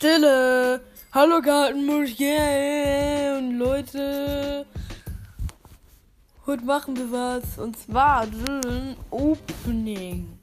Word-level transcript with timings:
Stille. 0.00 0.80
Hallo 1.12 1.42
Gartenmuscheln. 1.42 3.58
Leute. 3.58 4.64
Heute 6.46 6.64
machen 6.64 6.96
wir 6.96 7.12
was. 7.12 7.58
Und 7.58 7.78
zwar 7.78 8.22
ein 8.22 8.96
Opening. 9.10 10.38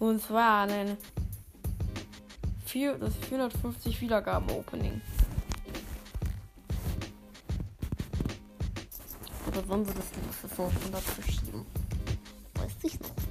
Und 0.00 0.20
zwar 0.20 0.68
ein 0.68 0.98
vier, 2.66 2.98
das 2.98 3.14
450 3.30 4.02
Wiedergaben 4.02 4.50
Opening. 4.50 5.00
Oder 9.46 9.64
sollen 9.66 9.86
wir 9.86 9.94
das 9.94 10.04
für 10.42 10.46
500 10.46 11.02
verschieben? 11.02 11.64
Weiß 12.52 12.76
ich 12.82 13.00
noch 13.00 13.27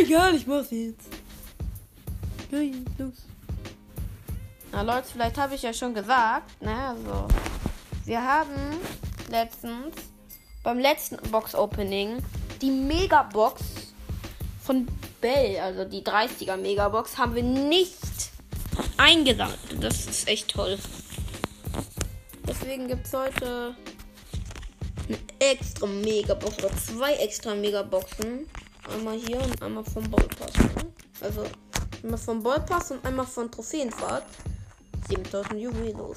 egal, 0.00 0.34
ich 0.34 0.46
mach's 0.46 0.70
jetzt. 0.70 1.08
Okay, 2.46 2.74
los. 2.98 3.14
Na 4.72 4.82
Leute, 4.82 5.08
vielleicht 5.12 5.36
habe 5.38 5.54
ich 5.54 5.62
ja 5.62 5.72
schon 5.72 5.94
gesagt, 5.94 6.62
ne, 6.62 6.74
also 6.88 7.28
wir 8.04 8.22
haben 8.22 8.78
letztens 9.30 9.94
beim 10.62 10.78
letzten 10.78 11.16
Box 11.30 11.54
Opening 11.54 12.18
die 12.60 12.70
Megabox 12.70 13.62
von 14.62 14.86
Bell, 15.20 15.58
also 15.60 15.84
die 15.84 16.02
30er 16.02 16.56
Megabox, 16.56 17.16
haben 17.16 17.34
wir 17.34 17.42
nicht 17.42 17.98
eingesammelt. 18.96 19.58
Das 19.80 20.06
ist 20.06 20.28
echt 20.28 20.50
toll. 20.50 20.78
Deswegen 22.46 22.88
gibt 22.88 23.06
es 23.06 23.12
heute 23.12 23.74
eine 25.06 25.18
extra 25.38 25.86
Megabox 25.86 26.58
oder 26.58 26.76
zwei 26.76 27.14
extra 27.14 27.54
Megaboxen. 27.54 28.46
Einmal 28.94 29.18
hier 29.18 29.40
und 29.40 29.62
einmal 29.62 29.84
vom 29.84 30.08
Ballpass. 30.10 30.54
Ne? 30.54 30.92
Also 31.20 31.44
einmal 32.02 32.18
vom 32.18 32.42
Ballpass 32.42 32.90
und 32.90 33.04
einmal 33.04 33.26
von 33.26 33.50
Trophäenfahrt. 33.50 34.24
7000 35.08 35.60
Juwelos. 35.60 36.16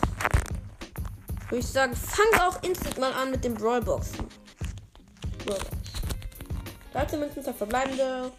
Würde 1.50 1.60
ich 1.60 1.68
sagen, 1.68 1.96
fangen 1.96 2.42
auch 2.42 2.62
instant 2.64 2.98
mal 2.98 3.14
an 3.14 3.32
mit 3.32 3.44
den 3.44 3.54
Brawlboxen. 3.54 4.26
Brawlbox. 5.46 5.92
13 6.94 7.20
Münzen, 7.20 7.44
zwei 7.44 7.54
verbleibende. 7.54 8.32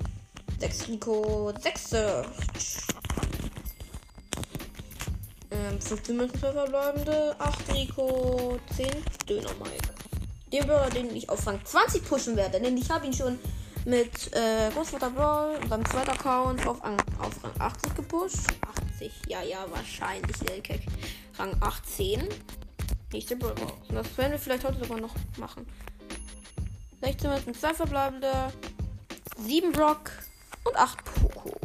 6 0.58 0.88
Rico, 0.88 1.52
6 1.60 1.90
Search. 1.90 2.28
Ähm, 5.50 5.80
15 5.80 6.16
Münzen, 6.16 6.38
zwei 6.40 6.52
verbleibende. 6.52 7.36
8 7.38 7.74
Rico, 7.74 8.58
10 8.76 8.88
Döner 9.28 9.50
Mike. 9.58 9.88
Den 10.52 10.66
Brawler, 10.66 10.90
den 10.90 11.14
ich 11.16 11.28
auf 11.28 11.46
Rang 11.46 11.60
20 11.64 12.04
pushen 12.04 12.36
werde, 12.36 12.60
denn 12.60 12.76
ich 12.76 12.90
habe 12.90 13.06
ihn 13.06 13.12
schon 13.14 13.38
mit 13.84 14.32
äh, 14.34 14.70
Großvater 14.72 15.10
Brawl 15.10 15.56
und 15.56 15.68
seinem 15.68 15.84
zweiten 15.86 16.10
Account 16.10 16.66
auf, 16.66 16.80
auf 16.82 17.44
Rang 17.44 17.52
80 17.58 17.94
gepusht. 17.94 18.46
80, 18.94 19.12
ja, 19.28 19.42
ja, 19.42 19.64
wahrscheinlich, 19.70 20.40
Lelkek. 20.48 20.82
Rang 21.38 21.56
18. 21.60 22.28
Nächste 23.12 23.36
Brawl. 23.36 23.54
Und 23.88 23.94
das 23.94 24.16
werden 24.16 24.32
wir 24.32 24.38
vielleicht 24.38 24.64
heute 24.64 24.78
sogar 24.78 25.00
noch 25.00 25.14
machen. 25.36 25.66
16 27.02 27.30
Münzen, 27.30 27.54
2 27.54 27.74
verbleibende, 27.74 28.52
7 29.38 29.72
Brock 29.72 30.10
und 30.64 30.76
8 30.76 31.04
Poco. 31.04 31.56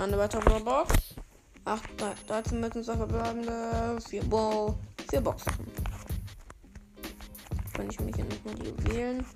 Eine 0.00 0.16
weitere 0.16 0.40
Brawl 0.40 0.60
Box. 0.60 0.94
8, 1.66 1.82
13 2.26 2.60
Münzen, 2.60 2.82
2 2.82 2.96
verbleibende, 2.96 3.98
4 4.08 4.24
Bow, 4.24 4.78
4 5.10 5.20
Boxen. 5.20 5.52
Wenn 7.76 7.90
ich 7.90 8.00
mich 8.00 8.16
hier 8.16 8.24
nochmal 8.24 8.54
die 8.54 8.68
Juwelen 8.68 9.26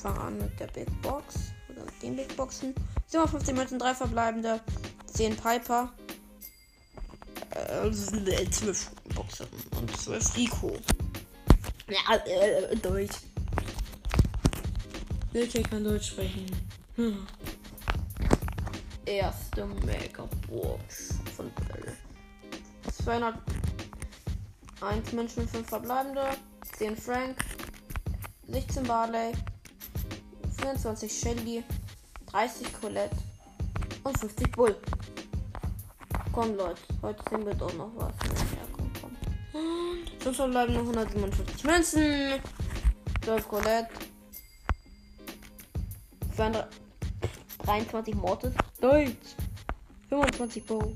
fange 0.00 0.20
an 0.20 0.38
mit 0.38 0.58
der 0.58 0.66
Big 0.68 0.88
Box 1.02 1.52
oder 1.68 1.84
mit 1.84 2.02
den 2.02 2.16
Big 2.16 2.34
Boxen. 2.36 2.74
750 3.06 3.54
Münzen, 3.54 3.78
3 3.78 3.94
verbleibende, 3.94 4.60
10 5.06 5.36
Piper, 5.36 5.92
äh, 7.50 7.90
12 7.90 8.90
Boxen 9.14 9.46
und 9.78 9.94
12 9.96 10.36
Rico. 10.36 10.76
Ja, 11.88 12.16
äh, 12.16 12.74
Deutsch. 12.76 13.18
Welcher 15.32 15.62
kann 15.62 15.84
Deutsch 15.84 16.08
sprechen? 16.08 16.46
Hm. 16.96 17.26
Erste 19.04 19.66
Mega-Box 19.66 21.14
von 21.36 21.52
Bell. 21.54 21.96
201 23.04 25.12
Menschen, 25.12 25.48
5 25.48 25.68
verbleibende, 25.68 26.30
10 26.78 26.96
Frank, 26.96 27.36
16 28.48 28.82
Barley, 28.84 29.32
24 30.60 31.10
Shelly, 31.10 31.64
30 32.26 32.80
Colette 32.80 33.16
und 34.04 34.18
50 34.18 34.52
Bull. 34.52 34.76
Komm 36.32 36.54
Leute, 36.56 36.80
heute 37.02 37.22
sehen 37.30 37.46
wir 37.46 37.54
doch 37.54 37.72
noch 37.74 37.90
was. 37.96 38.12
Ja, 38.28 38.62
komm, 38.76 38.90
komm. 39.00 39.16
So 40.22 40.32
verbleiben 40.32 40.74
noch 40.74 40.82
157 40.82 41.64
Münzen. 41.64 42.40
12 43.22 43.48
Colette. 43.48 43.88
23 47.64 48.14
Mortis. 48.14 48.52
Deutsch. 48.80 49.36
25 50.08 50.64
Bo. 50.66 50.92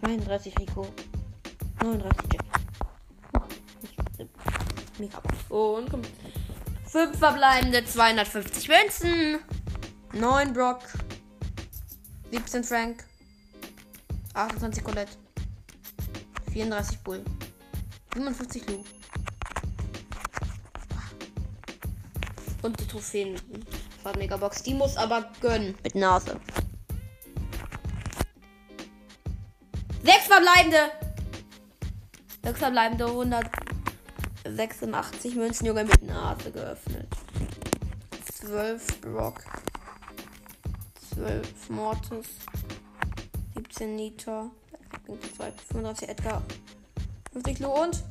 32 0.00 0.58
Rico. 0.58 0.86
39 1.82 2.32
Jack. 2.32 2.44
Mega. 4.98 5.22
Und 5.48 5.90
komm. 5.90 6.02
5 6.92 7.18
verbleibende 7.18 7.82
250 7.86 8.68
Münzen. 8.68 9.38
9 10.12 10.52
Brock. 10.52 10.80
17 12.30 12.62
Frank. 12.64 13.04
28 14.34 14.84
Colette. 14.84 15.12
34 16.52 16.98
Bull. 16.98 17.24
55 18.12 18.68
Lu. 18.68 18.84
Und 22.60 22.78
die 22.78 22.86
Trophäen. 22.86 23.40
Megabox. 24.18 24.62
Die 24.62 24.74
muss 24.74 24.98
aber 24.98 25.32
gönnen. 25.40 25.74
Mit 25.82 25.94
Nase. 25.94 26.38
Sechs 30.04 30.26
verbleibende. 30.26 30.92
Sechs 32.44 32.58
verbleibende 32.58 33.06
186 34.52 35.34
Münzen, 35.34 35.66
Junge, 35.66 35.84
mit 35.84 36.02
Nase 36.02 36.50
geöffnet. 36.52 37.08
12 38.34 39.00
Brock. 39.00 39.40
12 41.14 41.70
Mortis. 41.70 42.26
17 43.54 43.96
Nita. 43.96 44.50
35 45.06 46.08
Edgar. 46.08 46.42
50 47.32 47.60
Lo 47.60 47.82
und 47.82 48.04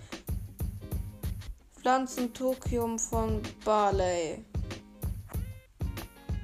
Pflanzentokium 1.80 2.98
von 2.98 3.42
Barley. 3.64 4.44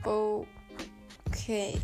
Okay. 0.05 1.79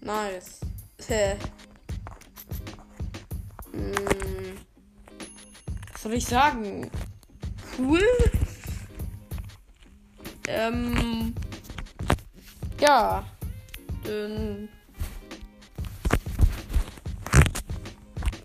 Nice. 0.00 0.60
Was 5.92 6.02
soll 6.02 6.14
ich 6.14 6.26
sagen? 6.26 6.90
Cool. 7.78 8.02
Ähm. 10.48 11.34
Ja. 12.80 13.24
Dann 14.04 14.68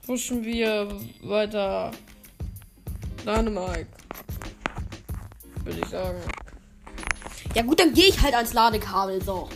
pushen 0.06 0.44
wir 0.44 1.00
weiter 1.22 1.92
Dynamike. 3.26 3.88
Würde 5.64 5.80
ich 5.80 5.88
sagen. 5.88 6.20
Ja 7.54 7.64
gut, 7.64 7.80
dann 7.80 7.94
gehe 7.94 8.08
ich 8.08 8.22
halt 8.22 8.34
ans 8.34 8.54
Ladekabel 8.54 9.22
so. 9.22 9.50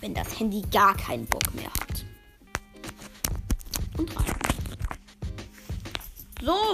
Wenn 0.00 0.14
das 0.14 0.38
Handy 0.38 0.62
gar 0.70 0.96
keinen 0.96 1.26
Bock 1.26 1.54
mehr 1.54 1.69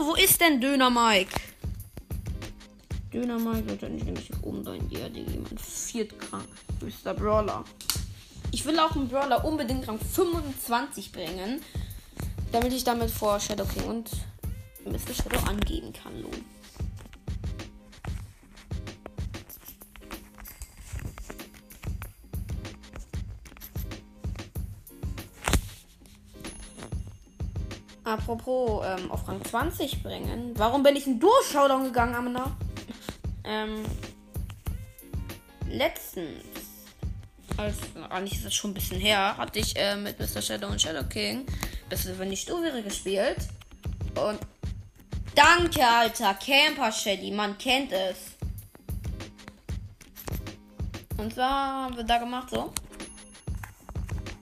wo 0.06 0.14
ist 0.14 0.40
denn 0.40 0.60
Döner 0.60 0.88
Mike? 0.88 1.40
Döner 3.12 3.40
Mike 3.40 3.68
wird 3.68 3.90
nicht 3.90 4.06
richtig 4.06 4.36
oben 4.42 4.62
sein. 4.62 4.86
Ja, 4.88 5.08
Digga, 5.08 5.32
jemand 5.32 5.60
viertkrank. 5.60 6.46
Höchster 6.80 7.12
Brawler. 7.12 7.64
Ich 8.52 8.64
will 8.64 8.78
auch 8.78 8.94
einen 8.94 9.08
Brawler 9.08 9.44
unbedingt 9.44 9.88
Rang 9.88 9.98
25 9.98 11.10
bringen, 11.10 11.60
damit 12.52 12.72
ich 12.72 12.84
damit 12.84 13.10
vor 13.10 13.40
Shadow 13.40 13.64
King 13.64 13.84
und 13.88 14.10
Mr. 14.84 15.12
Shadow 15.12 15.40
angehen 15.48 15.92
kann. 15.92 16.22
Lohn. 16.22 16.55
Apropos 28.06 28.84
ähm, 28.86 29.10
auf 29.10 29.26
Rang 29.26 29.44
20 29.44 30.00
bringen. 30.00 30.52
Warum 30.54 30.84
bin 30.84 30.94
ich 30.94 31.08
in 31.08 31.18
Durchschaudown 31.18 31.82
gegangen, 31.82 32.14
Amina? 32.14 32.56
Ähm, 33.42 33.84
letztens, 35.68 36.44
als, 37.56 37.74
eigentlich 38.08 38.34
ist 38.34 38.46
das 38.46 38.54
schon 38.54 38.70
ein 38.70 38.74
bisschen 38.74 39.00
her, 39.00 39.36
hatte 39.36 39.58
ich 39.58 39.74
äh, 39.74 39.96
mit 39.96 40.20
Mr. 40.20 40.40
Shadow 40.40 40.68
und 40.68 40.80
Shadow 40.80 41.02
King, 41.08 41.46
ist 41.90 42.16
wenn 42.16 42.28
nicht 42.28 42.48
wäre, 42.48 42.80
gespielt. 42.80 43.38
Und 44.14 44.38
danke, 45.34 45.84
Alter, 45.84 46.34
Camper 46.34 46.92
Shady, 46.92 47.32
man 47.32 47.58
kennt 47.58 47.90
es. 47.90 48.18
Und 51.16 51.34
zwar 51.34 51.86
haben 51.86 51.96
wir 51.96 52.04
da 52.04 52.18
gemacht 52.18 52.50
so. 52.50 52.72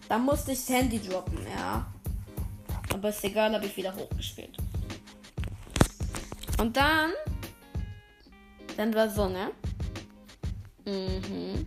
Da 0.06 0.18
musste 0.18 0.52
ich 0.52 0.60
Sandy 0.60 1.00
droppen, 1.00 1.38
ja. 1.56 1.93
Aber 3.04 3.10
ist 3.10 3.22
egal, 3.22 3.52
habe 3.52 3.66
ich 3.66 3.76
wieder 3.76 3.94
hochgespielt. 3.94 4.56
Und 6.58 6.74
dann. 6.74 7.12
Dann 8.78 8.94
war 8.94 9.10
so, 9.10 9.28
ne? 9.28 9.50
Mhm. 10.86 11.66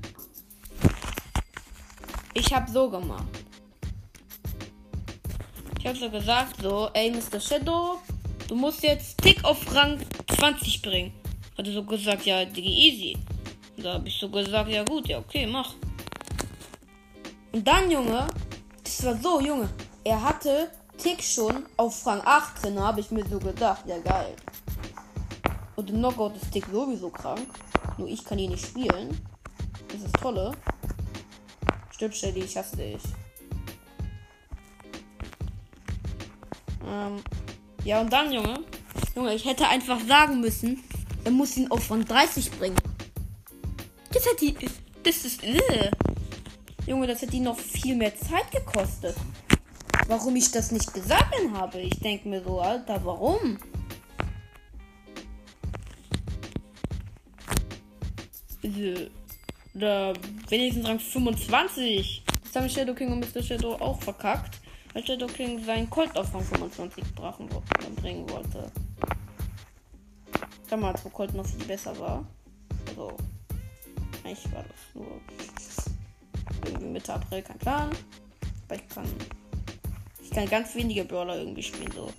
Ich 2.33 2.51
habe 2.51 2.71
so 2.71 2.89
gemacht. 2.89 3.27
Ich 5.77 5.85
habe 5.85 5.99
so 5.99 6.09
gesagt, 6.09 6.59
so, 6.59 6.89
ey, 6.93 7.11
Mr. 7.11 7.39
Shadow, 7.39 7.99
du 8.47 8.55
musst 8.55 8.81
jetzt 8.81 9.19
Tick 9.19 9.43
auf 9.43 9.75
Rang 9.75 9.99
20 10.39 10.81
bringen. 10.81 11.13
Hat 11.55 11.67
er 11.67 11.73
so 11.73 11.83
gesagt, 11.83 12.25
ja, 12.25 12.45
Digi, 12.45 12.89
easy. 12.89 13.17
Da 13.77 13.93
habe 13.93 14.07
ich 14.07 14.17
so 14.17 14.27
gesagt, 14.27 14.71
ja 14.71 14.83
gut, 14.83 15.07
ja 15.07 15.19
okay, 15.19 15.45
mach. 15.45 15.75
Und 17.51 17.67
dann, 17.67 17.91
Junge, 17.91 18.25
das 18.83 19.05
war 19.05 19.15
so, 19.17 19.39
Junge, 19.39 19.69
er 20.03 20.19
hatte 20.19 20.71
Tick 20.97 21.23
schon 21.23 21.65
auf 21.77 22.05
Rang 22.05 22.21
18, 22.25 22.75
da 22.75 22.87
habe 22.87 22.99
ich 22.99 23.11
mir 23.11 23.25
so 23.25 23.39
gedacht, 23.39 23.83
ja 23.85 23.97
geil. 23.99 24.35
Und 25.75 25.89
im 25.91 25.97
Knockout 25.97 26.35
ist 26.35 26.51
Tick 26.51 26.65
sowieso 26.71 27.09
krank. 27.09 27.47
Nur 27.97 28.07
ich 28.07 28.23
kann 28.25 28.39
ihn 28.39 28.51
nicht 28.51 28.65
spielen. 28.65 29.21
Das 29.89 30.01
ist 30.01 30.15
tolle. 30.21 30.51
Stimmt, 31.91 32.15
Shelly, 32.15 32.41
ich 32.41 32.57
hasse 32.57 32.75
dich. 32.77 33.01
Ähm, 36.85 37.21
ja, 37.83 38.01
und 38.01 38.11
dann, 38.11 38.31
Junge. 38.31 38.59
Junge, 39.15 39.35
ich 39.35 39.45
hätte 39.45 39.67
einfach 39.67 39.99
sagen 40.07 40.41
müssen, 40.41 40.83
er 41.23 41.31
muss 41.31 41.57
ihn 41.57 41.69
auf 41.69 41.89
Rang 41.91 42.05
30 42.05 42.51
bringen. 42.51 42.77
Das 44.11 44.25
hätte 44.25 44.45
die. 44.45 44.69
Das 45.03 45.25
ist. 45.25 45.43
Äh. 45.43 45.91
Junge, 46.85 47.05
das 47.05 47.21
hätte 47.21 47.35
ihn 47.35 47.43
noch 47.43 47.57
viel 47.57 47.95
mehr 47.95 48.15
Zeit 48.15 48.49
gekostet. 48.51 49.15
Warum 50.07 50.37
ich 50.37 50.51
das 50.51 50.71
nicht 50.71 50.93
gesagt 50.93 51.35
habe? 51.53 51.79
Ich 51.79 51.99
denke 51.99 52.29
mir 52.29 52.41
so, 52.41 52.61
Alter, 52.61 53.03
warum? 53.03 53.57
Da 59.73 60.13
wenigstens 60.49 60.87
Rang 60.87 60.99
25. 60.99 62.23
Das 62.43 62.55
haben 62.55 62.69
Shadow 62.69 62.93
King 62.93 63.11
und 63.11 63.19
Mr. 63.19 63.43
Shadow 63.43 63.73
auch 63.73 64.01
verkackt. 64.01 64.59
Weil 64.93 65.05
Shadow 65.05 65.27
King 65.27 65.63
seinen 65.63 65.89
Colt 65.89 66.17
auf 66.17 66.33
Rang 66.33 66.43
25 66.43 67.03
brachen, 67.13 67.49
bringen 67.97 68.29
wollte. 68.29 68.71
Damals, 70.69 71.03
wo 71.03 71.09
Colt 71.09 71.33
noch 71.33 71.45
viel 71.45 71.65
besser 71.65 71.97
war. 71.99 72.25
Also, 72.87 73.11
eigentlich 74.23 74.53
war 74.53 74.63
das 74.63 74.95
nur 74.95 75.21
irgendwie 76.65 76.85
Mitte 76.85 77.13
April, 77.13 77.41
kein 77.41 77.57
Plan. 77.59 77.89
Aber 78.67 78.75
ich 78.75 78.87
kann. 78.89 79.05
Ich 80.27 80.35
kann 80.35 80.49
ganz 80.49 80.75
wenige 80.75 81.03
Brawler 81.05 81.37
irgendwie 81.37 81.63
spielen. 81.63 81.91
So. 81.93 82.11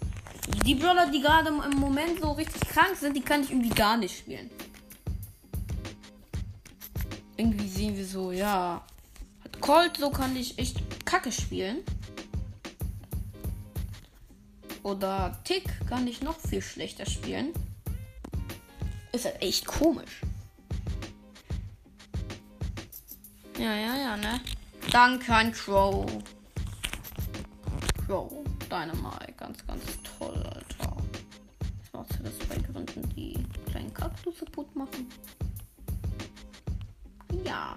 Die 0.65 0.75
Brawler, 0.75 1.11
die 1.11 1.21
gerade 1.21 1.49
im 1.49 1.79
Moment 1.79 2.21
so 2.21 2.33
richtig 2.33 2.63
krank 2.63 2.97
sind, 2.97 3.17
die 3.17 3.21
kann 3.21 3.43
ich 3.43 3.51
irgendwie 3.51 3.71
gar 3.71 3.97
nicht 3.97 4.19
spielen 4.19 4.51
irgendwie 7.39 7.69
sehen 7.69 7.97
wir 7.97 8.05
so, 8.05 8.33
ja. 8.33 8.85
Hat 9.43 9.61
Colt, 9.61 9.97
so 9.97 10.11
kann 10.11 10.37
ich 10.37 10.59
echt 10.59 10.83
Kacke 11.07 11.33
spielen. 11.33 11.79
Oder 14.83 15.39
Tick 15.45 15.65
kann 15.89 16.07
ich 16.07 16.21
noch 16.21 16.39
viel 16.39 16.61
schlechter 16.61 17.07
spielen. 17.07 17.53
Ist 19.13 19.25
halt 19.25 19.41
echt 19.41 19.67
komisch. 19.67 20.21
Ja, 23.59 23.75
ja, 23.75 23.97
ja, 23.97 24.17
ne? 24.17 24.41
Danke 24.91 25.35
an 25.35 25.53
Crow. 25.53 26.07
Crow, 28.09 28.43
Dynamite, 28.71 29.35
ganz, 29.37 29.67
ganz 29.67 29.83
toll, 30.03 30.43
Alter. 30.43 30.97
Was 31.93 31.93
machst 31.93 32.19
du 32.19 32.23
das 32.23 32.39
bei 32.49 32.57
Gründen, 32.57 33.07
die 33.15 33.37
kleinen 33.71 33.93
Kaktus 33.93 34.39
kaputt 34.39 34.75
machen? 34.75 35.07
Ja, 37.45 37.77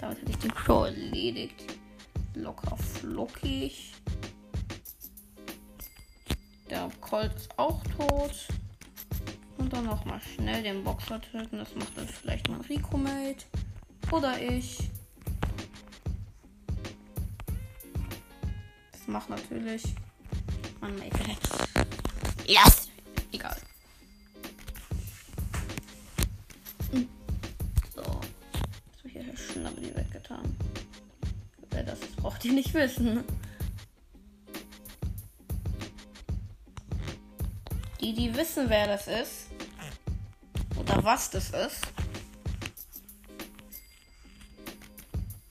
damit 0.00 0.18
hätte 0.18 0.30
ich 0.32 0.38
den 0.38 0.52
Crow 0.52 0.86
erledigt. 0.86 1.62
Locker 2.34 2.76
flockig. 2.76 3.92
Der 6.68 6.90
Colt 7.00 7.32
ist 7.36 7.56
auch 7.56 7.80
tot. 7.96 8.48
Und 9.58 9.72
dann 9.72 9.84
noch 9.84 10.04
mal 10.04 10.20
schnell 10.20 10.64
den 10.64 10.82
Boxer 10.82 11.20
töten. 11.20 11.56
Das 11.56 11.72
macht 11.76 11.96
dann 11.96 12.08
vielleicht 12.08 12.48
mein 12.48 12.62
Rico-Mate. 12.62 13.44
Oder 14.10 14.42
ich. 14.42 14.90
Macht 19.08 19.30
natürlich 19.30 19.82
mein 20.80 20.94
Mate. 20.96 21.36
Yes! 22.46 22.88
Egal. 23.32 23.56
braucht 32.38 32.44
ihr 32.44 32.52
nicht 32.52 32.74
wissen. 32.74 33.24
Die, 38.00 38.14
die 38.14 38.36
wissen, 38.36 38.68
wer 38.68 38.86
das 38.86 39.08
ist. 39.08 39.46
Oder 40.78 41.02
was 41.02 41.30
das 41.30 41.50
ist. 41.50 41.80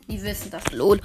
Die 0.07 0.21
wissen 0.21 0.49
das. 0.49 0.71
Lol. 0.71 1.01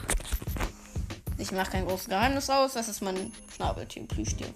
Ich 1.53 1.59
mache 1.59 1.73
kein 1.73 1.87
großes 1.87 2.09
Geheimnis 2.09 2.49
aus. 2.49 2.73
Das 2.73 2.89
ist 2.89 3.03
mein 3.03 3.31
Schnabeltier, 3.55 4.09
Plüschtier. 4.09 4.47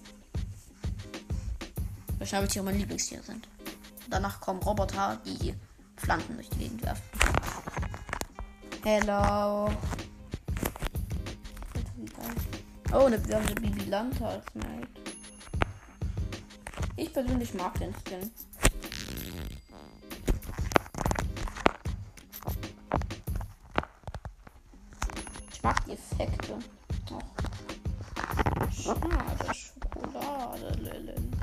Weil 2.17 2.25
Schnabeltiere 2.25 2.65
mein 2.65 2.79
Lieblingstier 2.79 3.21
sind. 3.21 3.47
Danach 4.09 4.41
kommen 4.41 4.63
Roboter, 4.63 5.21
die 5.23 5.53
Pflanzen 5.95 6.33
durch 6.33 6.49
die 6.49 6.57
Gegend 6.57 6.81
werfen. 6.81 7.03
Hello. 8.83 9.69
Oh, 12.91 13.07
ne, 13.09 13.21
eine 13.29 13.53
Bibi 13.61 13.83
Lanta 13.83 14.29
als 14.29 14.45
Mate. 14.55 14.87
Ich 16.95 17.13
persönlich 17.13 17.53
mag 17.53 17.77
den 17.77 17.93
Skin. 17.93 18.31
Ich 25.53 25.61
mag 25.61 25.85
die 25.85 25.91
Effekte. 25.91 26.57
Och. 27.11 27.23
Schade, 28.71 29.53
Schokolade, 29.53 30.75
Lilin. 30.79 31.35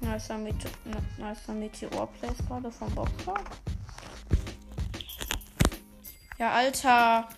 Nicer, 0.00 0.38
Mete 0.38 0.68
nicer 1.18 1.54
Meteor-Place 1.54 2.46
gerade 2.48 2.70
vom 2.70 2.90
Boxer. 2.94 3.34
Ja, 6.38 6.50
Alter. 6.50 7.28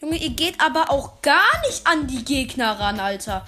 Junge, 0.00 0.16
ihr 0.16 0.30
geht 0.30 0.60
aber 0.60 0.90
auch 0.90 1.22
gar 1.22 1.60
nicht 1.66 1.86
an 1.86 2.06
die 2.06 2.24
Gegner 2.24 2.78
ran, 2.78 3.00
Alter. 3.00 3.46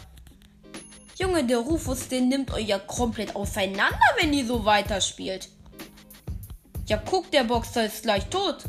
Junge, 1.18 1.44
der 1.44 1.58
Rufus, 1.58 2.08
den 2.08 2.28
nimmt 2.28 2.52
euch 2.52 2.66
ja 2.66 2.78
komplett 2.78 3.36
auseinander, 3.36 3.98
wenn 4.18 4.32
ihr 4.32 4.46
so 4.46 4.64
weiterspielt. 4.64 5.48
Ja, 6.86 6.96
guck, 6.96 7.30
der 7.30 7.44
Boxer 7.44 7.86
ist 7.86 8.02
gleich 8.02 8.28
tot. 8.28 8.64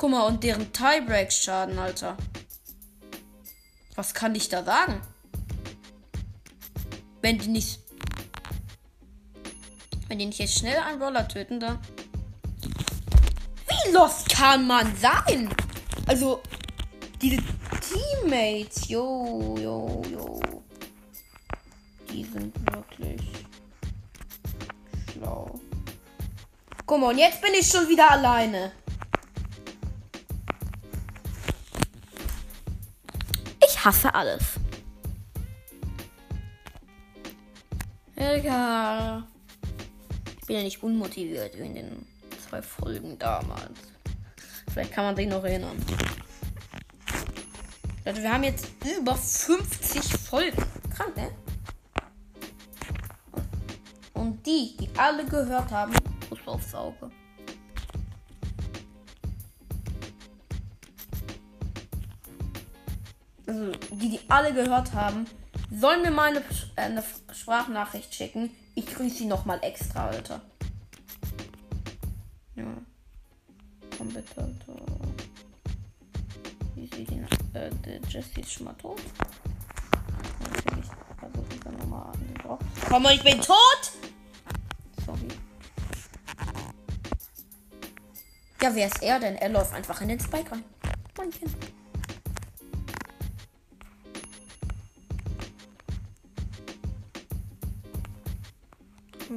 Guck 0.00 0.12
mal, 0.12 0.26
und 0.26 0.42
deren 0.42 0.72
Tiebreak-Schaden, 0.72 1.78
Alter. 1.78 2.16
Was 3.96 4.14
kann 4.14 4.34
ich 4.34 4.48
da 4.48 4.64
sagen? 4.64 5.02
Wenn 7.20 7.36
die 7.38 7.48
nicht. 7.48 7.80
Wenn 10.08 10.18
die 10.18 10.24
nicht 10.24 10.38
jetzt 10.38 10.58
schnell 10.58 10.78
einen 10.78 11.02
Roller 11.02 11.28
töten, 11.28 11.60
dann 11.60 11.78
lost 13.92 14.30
kann 14.30 14.66
man 14.66 14.96
sein? 14.96 15.54
Also, 16.06 16.40
diese 17.20 17.42
Teammates, 17.82 18.88
yo, 18.88 19.58
yo, 19.60 20.02
yo. 20.10 20.40
Die 22.10 22.24
sind 22.24 22.54
wirklich 22.72 23.20
schlau. 25.12 25.60
Guck 26.86 27.00
mal, 27.00 27.10
und 27.10 27.18
jetzt 27.18 27.42
bin 27.42 27.52
ich 27.52 27.68
schon 27.68 27.86
wieder 27.86 28.10
alleine. 28.10 28.72
Hasse 33.84 34.14
alles. 34.14 34.42
Egal. 38.14 39.24
Ich 40.40 40.46
bin 40.46 40.56
ja 40.56 40.62
nicht 40.62 40.82
unmotiviert 40.82 41.54
in 41.54 41.74
den 41.74 42.06
zwei 42.46 42.60
Folgen 42.60 43.18
damals. 43.18 43.78
Vielleicht 44.70 44.92
kann 44.92 45.04
man 45.04 45.16
sich 45.16 45.26
noch 45.26 45.42
erinnern. 45.42 45.76
Also 48.04 48.22
wir 48.22 48.32
haben 48.32 48.44
jetzt 48.44 48.68
über 48.98 49.14
50 49.14 50.02
Folgen. 50.18 50.62
Krank, 50.94 51.16
ne? 51.16 51.30
Und 54.12 54.44
die, 54.44 54.76
die 54.78 54.90
alle 54.98 55.24
gehört 55.24 55.70
haben, 55.70 55.94
muss 56.28 56.38
aufs 56.44 56.74
Auge. 56.74 57.10
Also 63.50 63.72
die, 63.90 64.10
die 64.10 64.20
alle 64.28 64.54
gehört 64.54 64.92
haben, 64.92 65.26
sollen 65.72 66.02
mir 66.02 66.12
mal 66.12 66.28
eine, 66.28 66.38
äh, 66.38 66.82
eine 66.82 67.02
Sprachnachricht 67.32 68.14
schicken. 68.14 68.50
Ich 68.76 68.86
grüße 68.86 69.16
sie 69.16 69.24
nochmal 69.24 69.58
extra, 69.62 70.06
Alter. 70.06 70.40
Ja. 72.54 72.64
Komm 73.98 74.08
bitte, 74.10 74.40
Alter. 74.40 74.80
Wie 76.76 76.86
sieht 76.94 77.10
die 77.10 77.18
äh, 77.54 77.70
der 77.84 78.00
Jesse 78.08 78.40
ist 78.40 78.52
schon 78.52 78.66
mal 78.66 78.74
tot? 78.74 79.00
Natürlich. 80.38 80.88
Also 81.20 81.44
ich 81.52 81.60
dann 81.60 81.76
nochmal 81.76 82.06
an 82.06 82.20
den 82.20 82.34
Box. 82.44 82.64
Komm, 82.88 83.04
ich 83.06 83.24
bin 83.24 83.40
tot! 83.40 83.92
Sorry. 85.04 85.26
Ja, 88.62 88.72
wer 88.76 88.86
ist 88.86 89.02
er 89.02 89.18
denn? 89.18 89.34
Er 89.34 89.48
läuft 89.48 89.74
einfach 89.74 90.00
in 90.02 90.06
den 90.06 90.20
Spike 90.20 90.52
rein. 90.52 90.62
Moinchen. 91.16 91.79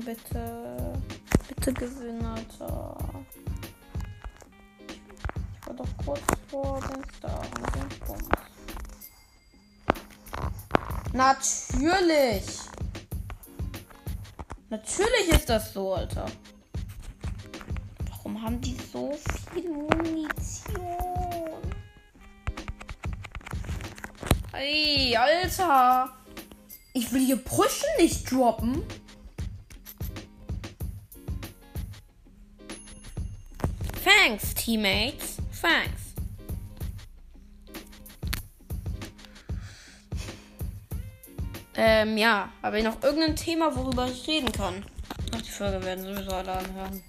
Bitte. 0.05 0.93
Bitte 1.47 1.73
gewinnen, 1.73 2.25
Alter. 2.25 2.97
Ich 4.87 5.67
war 5.67 5.73
doch 5.75 5.87
kurz 6.05 6.21
vor 6.49 6.81
den 6.81 7.03
Star 7.15 7.39
und 7.39 7.75
den 7.75 7.99
Punkt. 7.99 8.37
Natürlich. 11.13 12.43
Natürlich 14.69 15.29
ist 15.29 15.47
das 15.47 15.71
so, 15.71 15.93
Alter. 15.93 16.25
Warum 18.09 18.41
haben 18.41 18.59
die 18.59 18.75
so 18.91 19.13
viel 19.53 19.69
Munition? 19.69 20.81
Ey, 24.51 25.15
Alter. 25.15 26.09
Ich 26.93 27.11
will 27.13 27.25
hier 27.25 27.37
Brüche 27.37 27.85
nicht 27.99 28.29
droppen. 28.29 28.83
Thanks, 34.25 34.53
teammates. 34.53 35.35
Thanks. 35.61 36.13
Ähm, 41.75 42.17
ja. 42.17 42.49
Habe 42.61 42.77
ich 42.77 42.85
noch 42.85 43.03
irgendein 43.03 43.35
Thema, 43.35 43.75
worüber 43.75 44.07
ich 44.07 44.25
reden 44.25 44.49
kann? 44.49 44.85
Ach, 45.35 45.41
die 45.41 45.49
Folge 45.49 45.83
werden 45.83 46.05
sowieso 46.05 46.31
alle 46.31 46.53
anhören. 46.53 47.03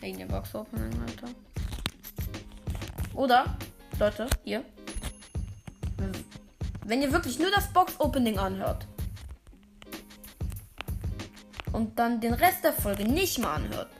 Wegen 0.00 0.18
der 0.18 0.26
Box 0.26 0.52
Opening, 0.56 1.00
Alter. 1.00 1.28
Oder, 3.14 3.56
Leute, 4.00 4.26
hier. 4.42 4.64
Wenn 6.84 7.00
ihr 7.00 7.12
wirklich 7.12 7.38
nur 7.38 7.52
das 7.52 7.72
Box 7.72 7.94
Opening 8.00 8.40
anhört 8.40 8.88
und 11.72 11.96
dann 11.96 12.20
den 12.20 12.34
Rest 12.34 12.64
der 12.64 12.72
Folge 12.72 13.04
nicht 13.04 13.38
mal 13.38 13.54
anhört, 13.54 13.97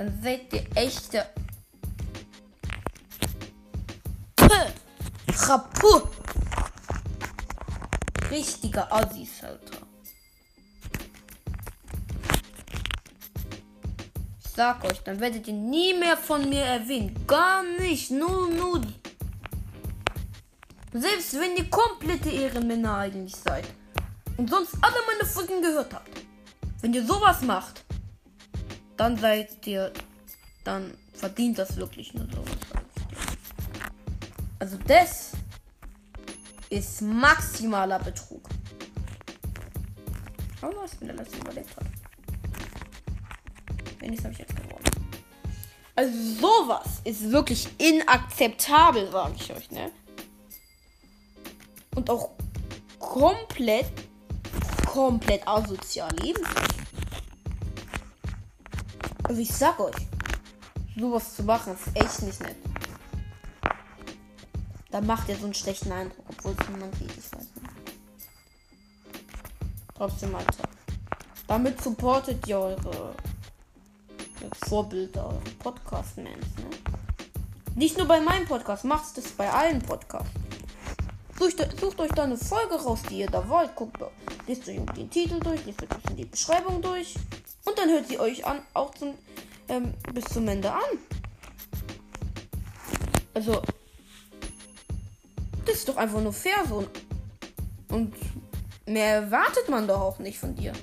dann 0.00 0.18
seid 0.22 0.50
ihr 0.54 0.64
echte 0.74 1.26
Rapu. 5.46 6.08
Richtiger 8.30 8.90
Assis, 8.90 9.42
Alter. 9.42 9.78
Ich 14.42 14.50
sag 14.56 14.84
euch, 14.84 15.00
dann 15.00 15.20
werdet 15.20 15.46
ihr 15.48 15.52
nie 15.52 15.92
mehr 15.92 16.16
von 16.16 16.48
mir 16.48 16.62
erwähnen. 16.62 17.14
Gar 17.26 17.62
nicht. 17.62 18.10
Nur, 18.10 18.48
nur. 18.48 18.80
Selbst 20.94 21.38
wenn 21.38 21.56
ihr 21.58 21.68
komplette 21.68 22.30
Ehrenmänner 22.30 22.96
eigentlich 22.96 23.36
seid. 23.36 23.66
Und 24.38 24.48
sonst 24.48 24.74
alle 24.80 24.96
meine 25.06 25.28
Folgen 25.28 25.60
gehört 25.60 25.92
habt. 25.92 26.22
Wenn 26.80 26.94
ihr 26.94 27.04
sowas 27.04 27.42
macht, 27.42 27.84
dann 29.00 29.16
seid 29.16 29.66
ihr. 29.66 29.90
Dann 30.62 30.92
verdient 31.14 31.58
das 31.58 31.76
wirklich 31.76 32.12
nur 32.12 32.26
sowas. 32.26 32.82
Also 34.58 34.76
das 34.86 35.32
ist 36.68 37.00
maximaler 37.00 37.98
Betrug. 37.98 38.46
Oh, 40.60 40.70
was 40.76 40.94
bin 40.96 41.08
der 41.08 41.16
letzte 41.16 41.38
überlebt 41.38 41.74
hat. 41.76 41.86
Wenigstens 44.00 44.24
habe 44.24 44.32
ich 44.34 44.38
jetzt 44.40 44.54
gewonnen. 44.54 44.84
Also 45.96 46.12
sowas 46.38 47.00
ist 47.04 47.32
wirklich 47.32 47.68
inakzeptabel, 47.78 49.10
sage 49.10 49.34
ich 49.36 49.50
euch, 49.50 49.70
ne? 49.70 49.90
Und 51.94 52.10
auch 52.10 52.32
komplett, 52.98 53.90
komplett 54.86 55.48
asozial 55.48 56.14
leben. 56.16 56.42
Also 59.30 59.42
ich 59.42 59.52
sag 59.52 59.78
euch, 59.78 59.94
sowas 60.98 61.36
zu 61.36 61.44
machen 61.44 61.74
ist 61.74 61.86
echt 61.94 62.22
nicht 62.22 62.42
nett. 62.42 62.56
Da 64.90 65.00
macht 65.00 65.28
ihr 65.28 65.36
so 65.36 65.44
einen 65.44 65.54
schlechten 65.54 65.92
Eindruck, 65.92 66.24
obwohl 66.30 66.56
es 66.58 66.68
niemand 66.68 66.96
sieht, 66.96 67.12
ich 67.12 67.32
weiß 67.32 67.38
nicht. 67.38 67.94
Trotzdem, 69.94 70.34
Alter. 70.34 70.64
Damit 71.46 71.80
supportet 71.80 72.44
ihr 72.48 72.58
eure 72.58 73.14
Vorbilder, 74.66 75.26
eure 75.26 75.40
Podcast-Mans, 75.60 76.46
ne? 76.56 76.94
Nicht 77.76 77.98
nur 77.98 78.08
bei 78.08 78.20
meinem 78.20 78.48
Podcast, 78.48 78.84
macht 78.84 79.16
es 79.16 79.30
bei 79.30 79.48
allen 79.48 79.80
Podcasts. 79.80 80.32
Sucht, 81.38 81.78
sucht, 81.80 82.00
euch 82.00 82.10
da 82.10 82.24
eine 82.24 82.36
Folge 82.36 82.74
raus, 82.74 82.98
die 83.08 83.20
ihr 83.20 83.30
da 83.30 83.48
wollt. 83.48 83.76
Guckt, 83.76 83.96
lest 84.48 84.68
euch 84.68 84.80
den 84.96 85.08
Titel 85.08 85.38
durch, 85.38 85.64
lest 85.66 85.82
euch 85.82 86.16
die 86.16 86.24
Beschreibung 86.24 86.82
durch. 86.82 87.14
Dann 87.80 87.88
hört 87.88 88.08
sie 88.08 88.18
euch 88.18 88.44
an, 88.44 88.60
auch 88.74 88.94
zum, 88.94 89.14
ähm, 89.68 89.94
bis 90.12 90.24
zum 90.26 90.46
Ende 90.46 90.70
an. 90.70 90.98
Also, 93.32 93.62
das 95.64 95.76
ist 95.76 95.88
doch 95.88 95.96
einfach 95.96 96.20
nur 96.20 96.34
fair 96.34 96.66
so. 96.68 96.86
Und 97.88 98.14
mehr 98.84 99.14
erwartet 99.14 99.70
man 99.70 99.88
doch 99.88 100.00
auch 100.00 100.18
nicht 100.18 100.38
von 100.38 100.54
dir. 100.54 100.74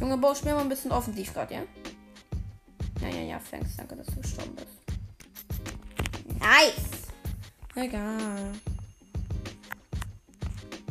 Junge, 0.00 0.16
baust 0.16 0.46
mir 0.46 0.54
mal 0.54 0.62
ein 0.62 0.70
bisschen 0.70 0.92
offensiv 0.92 1.34
gerade, 1.34 1.54
ja? 1.54 1.62
Ja, 3.02 3.08
ja, 3.08 3.22
ja, 3.22 3.40
thanks. 3.50 3.76
Danke, 3.76 3.96
dass 3.96 4.06
du 4.06 4.20
gestorben 4.20 4.56
bist. 4.56 4.68
Nice. 6.40 7.02
Egal. 7.74 8.52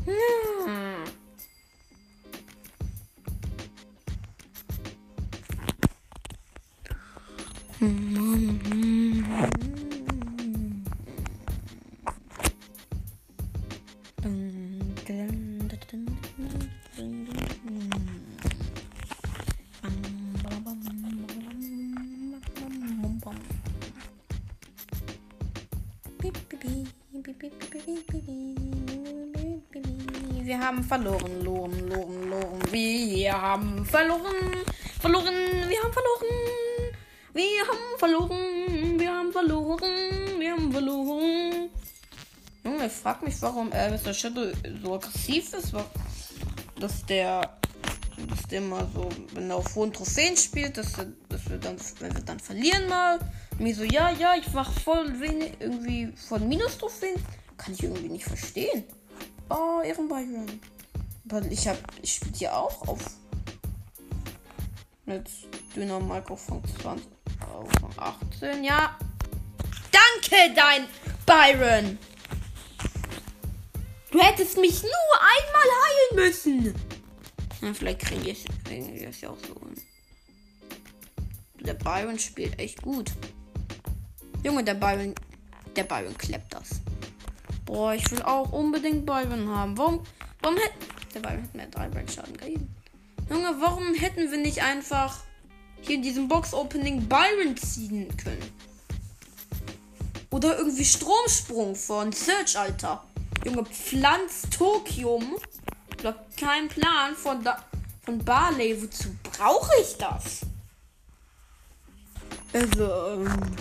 Hm. 0.06 1.21
Wir 7.82 7.90
haben 30.60 30.84
verloren, 30.84 31.44
loren, 31.44 31.90
loren, 31.90 32.30
loren. 32.30 32.72
Wir 32.72 33.42
haben 33.42 33.84
verloren, 33.86 34.22
verloren, 34.22 34.31
Junge, 42.64 42.88
ich 42.88 42.92
frag 42.92 43.24
mich, 43.24 43.42
warum 43.42 43.72
äh, 43.72 43.90
Mr. 43.90 44.14
Shadow 44.14 44.52
so 44.84 44.96
aggressiv 44.96 45.54
ist. 45.54 45.74
Dass 46.80 47.06
der, 47.06 47.58
dass 48.30 48.48
der 48.50 48.62
mal 48.62 48.88
so, 48.94 49.10
wenn 49.34 49.50
er 49.50 49.58
auf 49.58 49.76
hohen 49.76 49.92
Trophäen 49.92 50.38
spielt, 50.38 50.78
dass, 50.78 50.98
er, 50.98 51.08
dass 51.30 51.50
wir 51.50 51.58
dann, 51.58 51.78
wenn 52.00 52.14
wir 52.14 52.22
dann 52.22 52.40
verlieren 52.40 52.88
mal 52.88 53.20
mir 53.60 53.76
so, 53.76 53.84
ja, 53.84 54.10
ja, 54.12 54.36
ich 54.36 54.52
mach 54.54 54.72
voll 54.72 55.20
wenig, 55.20 55.54
irgendwie 55.60 56.14
von 56.28 56.48
Minus-Trophäen. 56.48 57.24
Kann 57.58 57.74
ich 57.74 57.84
irgendwie 57.84 58.10
nicht 58.10 58.26
verstehen. 58.26 58.84
Oh, 59.50 59.82
Ehrenbyron. 59.84 60.60
Aber 61.30 61.46
ich 61.52 61.68
hab, 61.68 61.78
ich 62.02 62.16
spiele 62.16 62.38
hier 62.38 62.58
auch 62.58 62.88
auf. 62.88 63.00
Mit 65.06 65.30
dünner 65.76 66.00
Mike 66.00 66.36
von 66.38 66.62
20, 66.82 67.08
von 67.80 67.92
18, 67.98 68.64
ja. 68.64 68.98
Danke, 69.92 70.54
dein 70.56 70.88
Byron. 71.26 71.98
Du 74.12 74.20
hättest 74.20 74.58
mich 74.58 74.84
nur 74.84 74.92
einmal 75.20 75.68
heilen 75.86 76.28
müssen. 76.28 76.76
Ja, 77.62 77.74
vielleicht 77.74 78.02
kriegen 78.02 78.26
wir 78.26 79.10
es 79.10 79.22
ja 79.22 79.30
auch 79.30 79.38
so. 79.48 79.56
Der 81.62 81.76
Byron 81.76 82.20
spielt 82.20 82.60
echt 82.60 82.82
gut. 82.82 83.12
Junge, 84.44 84.64
der 84.64 84.74
Byron, 84.74 85.16
der 85.76 85.84
Byron 85.84 86.18
klappt 86.18 86.54
das. 86.54 86.82
Boah, 87.66 87.94
ich 87.94 88.10
will 88.12 88.22
auch 88.24 88.52
unbedingt 88.52 89.06
Byron 89.06 89.48
haben. 89.48 89.78
Warum, 89.78 90.04
warum 90.42 90.58
hätte, 90.58 90.76
der 91.14 91.20
Byron 91.20 91.44
hat 91.44 91.56
mehr 91.56 91.68
3 91.68 91.90
Brandschaden 91.90 92.36
gegeben. 92.36 92.76
Junge, 93.30 93.56
warum 93.60 93.94
hätten 93.94 94.30
wir 94.30 94.40
nicht 94.40 94.62
einfach 94.64 95.24
hier 95.82 95.96
in 95.96 96.02
diesem 96.02 96.28
Box-Opening 96.28 97.08
Byron 97.08 97.56
ziehen 97.56 98.10
können? 98.18 98.52
Oder 100.32 100.58
irgendwie 100.58 100.84
Stromsprung 100.86 101.76
von 101.76 102.12
Search, 102.12 102.58
Alter. 102.58 103.06
Junge, 103.44 103.66
Pflanz 103.66 104.44
Tokium. 104.50 105.38
Ich 105.98 106.06
hab 106.06 106.38
keinen 106.38 106.68
Plan 106.68 107.16
von, 107.16 107.44
da, 107.44 107.64
von 108.04 108.20
Barley. 108.20 108.82
Wozu 108.82 109.10
brauche 109.24 109.72
ich 109.82 109.98
das? 109.98 110.42
Also, 112.54 113.14
ähm. 113.14 113.56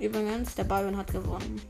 Übrigens, 0.00 0.54
der 0.54 0.64
Byron 0.64 0.96
hat 0.96 1.12
gewonnen. 1.12 1.60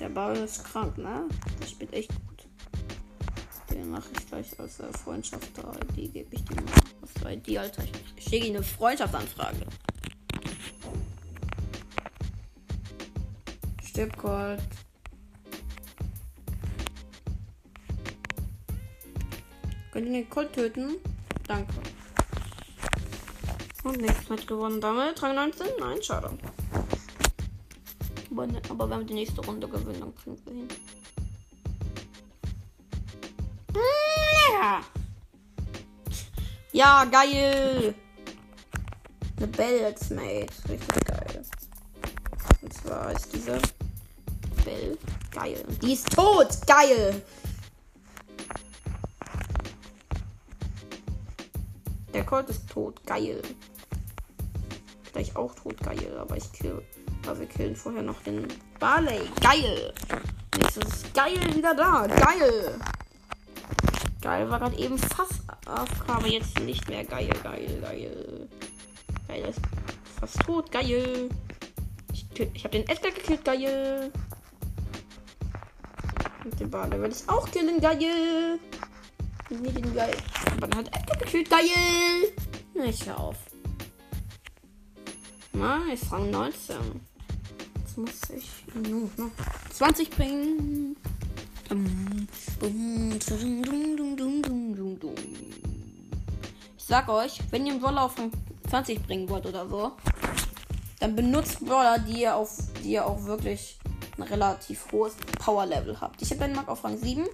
Der 0.00 0.08
Byron 0.08 0.44
ist 0.44 0.64
krank, 0.64 0.98
ne? 0.98 1.28
Der 1.60 1.66
spielt 1.66 1.92
echt 1.92 2.10
gut. 2.10 2.46
Den 3.70 3.90
mache 3.90 4.08
ich 4.12 4.26
gleich 4.28 4.60
als 4.60 4.80
äh, 4.80 4.92
Freundschaft 4.92 5.50
Die 5.96 6.08
gebe 6.08 6.34
ich 6.34 6.44
dir 6.44 6.56
mal. 6.56 6.64
Für 7.20 7.32
ID, 7.32 7.58
Alter? 7.58 7.82
Ich 8.16 8.24
schicke 8.24 8.46
ihm 8.46 8.56
eine 8.56 8.64
Freundschaftsanfrage. 8.64 9.66
Stirb 13.94 14.16
Gold. 14.16 14.60
Könnt 19.92 20.06
ihr 20.06 20.12
den 20.12 20.28
Colt 20.28 20.52
töten? 20.52 20.96
Danke. 21.46 21.72
Und 23.84 24.00
nächstes 24.00 24.28
Match 24.28 24.46
gewonnen. 24.46 24.80
Damit 24.80 25.22
Rang 25.22 25.36
19? 25.36 25.66
Nein, 25.78 26.02
schade. 26.02 26.36
Aber, 28.32 28.48
aber 28.68 28.90
wenn 28.90 28.98
wir 28.98 29.06
die 29.06 29.14
nächste 29.14 29.40
Runde 29.46 29.68
gewinnen, 29.68 30.00
dann 30.00 30.14
kriegen 30.16 30.44
wir 30.44 30.52
hin. 30.54 30.68
Ja. 34.60 34.82
Ja, 36.72 37.04
geil. 37.04 37.94
Eine 39.36 39.46
Bell 39.46 39.84
als 39.84 40.10
Mate. 40.10 40.52
Richtig 40.68 41.04
geil. 41.04 41.44
Und 42.60 42.72
zwar 42.72 43.12
ist 43.12 43.32
diese 43.32 43.60
Bell 44.64 44.98
geil. 45.34 45.64
Die 45.82 45.92
ist 45.92 46.10
tot. 46.10 46.48
Geil. 46.66 47.22
Der 52.12 52.24
Colt 52.24 52.48
ist 52.48 52.68
tot. 52.70 53.04
Geil. 53.06 53.42
Gleich 55.12 55.36
auch 55.36 55.54
tot. 55.54 55.78
Geil. 55.80 56.16
Aber 56.18 56.36
ich 56.36 56.52
kill. 56.52 56.82
Aber 57.26 57.38
wir 57.38 57.46
killen 57.46 57.76
vorher 57.76 58.02
noch 58.02 58.22
den 58.22 58.46
Barley. 58.78 59.20
Geil. 59.40 59.92
Nächstes 60.56 61.12
geil 61.12 61.54
wieder 61.54 61.74
da. 61.74 62.06
Geil. 62.06 62.78
Geil 64.20 64.48
war 64.48 64.58
gerade 64.58 64.76
eben 64.78 64.96
fast 64.96 65.42
AFK, 65.66 66.08
aber 66.08 66.26
jetzt 66.28 66.58
nicht 66.60 66.88
mehr. 66.88 67.04
Geil, 67.04 67.30
geil, 67.42 67.78
geil. 67.82 68.48
Geil 69.28 69.44
ist 69.44 69.60
fast 70.18 70.40
tot. 70.40 70.70
Geil. 70.70 71.28
Ich, 72.12 72.26
ich 72.54 72.64
habe 72.64 72.78
den 72.78 72.88
Edgar 72.88 73.10
gekillt. 73.10 73.44
Geil. 73.44 74.12
Und 76.44 76.60
den 76.60 76.70
Barley 76.70 77.00
werde 77.00 77.14
ich 77.14 77.28
auch 77.28 77.50
killen. 77.50 77.80
Geil. 77.80 78.58
Nee, 79.50 79.70
den 79.70 79.94
geil. 79.94 80.14
Aber 80.56 80.66
dann 80.66 80.80
hat 80.80 80.88
Edgar 80.88 81.18
gekillt. 81.18 81.50
Geil. 81.50 81.66
Na, 82.74 82.84
ich 82.84 83.06
hör 83.06 83.18
auf. 83.18 83.36
Nice, 85.52 86.10
Rang 86.10 86.30
19. 86.30 86.76
Jetzt 87.78 87.98
muss 87.98 88.30
ich 88.30 88.50
nur 88.74 89.08
noch 89.16 89.30
20 89.72 90.10
bringen. 90.10 90.96
Ich 96.76 96.84
sag 96.84 97.08
euch, 97.08 97.38
wenn 97.50 97.66
ihr 97.66 97.72
einen 97.72 97.80
Brawler 97.80 98.02
auf 98.02 98.14
20 98.68 99.06
bringen 99.06 99.28
wollt 99.28 99.46
oder 99.46 99.68
so, 99.68 99.92
dann 101.00 101.16
benutzt 101.16 101.64
Brawler, 101.64 101.98
die 101.98 102.22
ihr, 102.22 102.36
auf, 102.36 102.58
die 102.82 102.92
ihr 102.92 103.06
auch 103.06 103.24
wirklich 103.24 103.78
ein 104.16 104.22
relativ 104.22 104.90
hohes 104.92 105.16
Power-Level 105.38 106.00
habt. 106.00 106.22
Ich 106.22 106.30
habe 106.30 106.48
Mark 106.48 106.68
auf 106.68 106.84
Rang 106.84 106.96
7. 106.96 107.26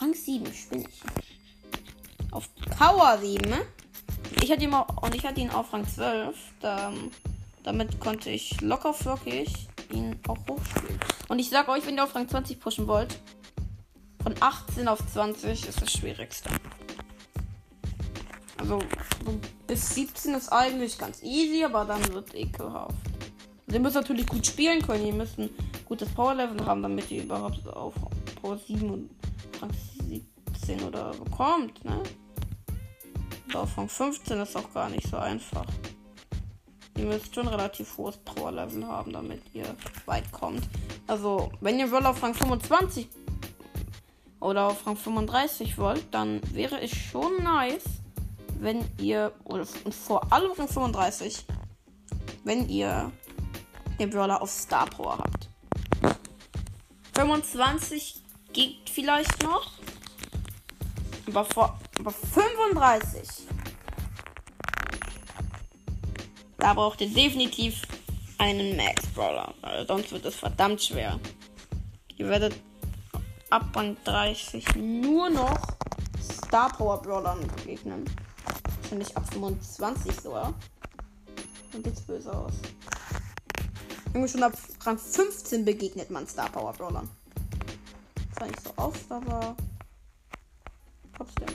Rang 0.00 0.14
7, 0.14 0.52
spinne 0.52 0.84
ich. 0.88 1.02
Auf 2.30 2.48
Power 2.78 3.18
7. 3.18 3.48
Ne? 3.48 3.58
Ich 4.42 4.50
hatte 4.50 4.64
ihn 4.64 4.74
und 4.74 5.14
ich 5.14 5.24
hatte 5.24 5.40
ihn 5.40 5.50
auf 5.50 5.72
Rang 5.72 5.86
12. 5.86 6.36
Da, 6.60 6.92
damit 7.62 8.00
konnte 8.00 8.30
ich 8.30 8.60
locker 8.60 8.94
flockig 8.94 9.68
ihn 9.92 10.18
auch 10.26 10.38
hochspielen. 10.48 10.98
Und 11.28 11.38
ich 11.38 11.50
sag 11.50 11.68
euch, 11.68 11.86
wenn 11.86 11.96
ihr 11.96 12.04
auf 12.04 12.14
Rang 12.14 12.28
20 12.28 12.58
pushen 12.58 12.86
wollt, 12.86 13.18
von 14.22 14.34
18 14.40 14.88
auf 14.88 15.00
20 15.12 15.68
ist 15.68 15.82
das 15.82 15.92
Schwierigste. 15.92 16.48
Also 18.58 18.78
bis 19.66 19.94
17 19.94 20.34
ist 20.34 20.50
eigentlich 20.50 20.98
ganz 20.98 21.22
easy, 21.22 21.64
aber 21.64 21.84
dann 21.84 22.12
wird 22.12 22.34
ekelhaft. 22.34 22.94
Ihr 23.72 23.80
müsst 23.80 23.94
natürlich 23.94 24.26
gut 24.26 24.46
spielen 24.46 24.82
können. 24.82 25.06
Ihr 25.06 25.14
müsst 25.14 25.38
ein 25.38 25.48
gutes 25.86 26.08
Power-Level 26.10 26.64
haben, 26.66 26.82
damit 26.82 27.10
ihr 27.10 27.22
überhaupt 27.22 27.66
auf 27.68 27.94
Power 28.40 28.58
7 28.58 28.90
und 28.90 29.10
Rang 29.60 29.70
17 30.08 30.82
oder 30.82 31.14
so 31.14 31.24
kommt, 31.24 31.84
ne? 31.84 32.02
Aber 33.50 33.62
auf 33.62 33.78
Rang 33.78 33.88
15 33.88 34.40
ist 34.40 34.56
auch 34.56 34.72
gar 34.72 34.90
nicht 34.90 35.06
so 35.06 35.16
einfach. 35.16 35.66
Ihr 36.96 37.06
müsst 37.06 37.34
schon 37.34 37.48
relativ 37.48 37.96
hohes 37.96 38.18
Power-Level 38.18 38.86
haben, 38.86 39.12
damit 39.12 39.42
ihr 39.54 39.64
weit 40.04 40.30
kommt. 40.32 40.68
Also, 41.06 41.50
wenn 41.60 41.78
ihr 41.78 41.90
Roll 41.90 42.04
auf 42.04 42.22
Rang 42.22 42.34
25 42.34 43.08
oder 44.40 44.66
auf 44.66 44.86
Rang 44.86 44.96
35 44.96 45.78
wollt, 45.78 46.04
dann 46.10 46.40
wäre 46.52 46.80
es 46.80 46.90
schon 46.90 47.42
nice, 47.42 47.84
wenn 48.60 48.84
ihr, 48.98 49.32
oder 49.44 49.64
vor 49.64 50.30
allem 50.32 50.52
Rang 50.52 50.68
35, 50.68 51.46
wenn 52.44 52.68
ihr 52.68 53.10
den 54.02 54.10
Brawler 54.10 54.42
auf 54.42 54.50
Star 54.50 54.86
Power 54.86 55.18
habt. 55.18 55.48
25 57.14 58.16
geht 58.52 58.90
vielleicht 58.90 59.42
noch. 59.42 59.72
Aber, 61.28 61.44
vor, 61.44 61.78
aber 62.00 62.10
35 62.10 63.46
Da 66.58 66.74
braucht 66.74 67.00
ihr 67.00 67.08
definitiv 67.08 67.82
einen 68.38 68.76
Max 68.76 69.06
Brawler, 69.14 69.52
sonst 69.86 70.12
wird 70.12 70.24
es 70.24 70.36
verdammt 70.36 70.82
schwer. 70.82 71.18
Ihr 72.16 72.28
werdet 72.28 72.54
ab 73.50 73.64
Rang 73.74 73.96
30 74.04 74.76
nur 74.76 75.30
noch 75.30 75.58
Star 76.20 76.72
Power 76.72 77.02
Brawlern 77.02 77.40
begegnen. 77.56 78.04
Wahrscheinlich 78.80 79.16
ab 79.16 79.24
25 79.32 80.20
sogar. 80.20 80.54
Und 81.72 81.86
jetzt 81.86 82.06
böse 82.06 82.32
aus. 82.32 82.54
Irgendwie 84.14 84.28
schon 84.28 84.42
ab 84.42 84.52
Rang 84.82 84.98
15 84.98 85.64
begegnet 85.64 86.10
man 86.10 86.26
Star 86.28 86.50
Power 86.50 86.74
Brawlern. 86.74 87.08
Zwar 88.36 88.46
nicht 88.46 88.62
so 88.62 88.72
oft, 88.76 89.10
aber 89.10 89.56
trotzdem. 91.16 91.46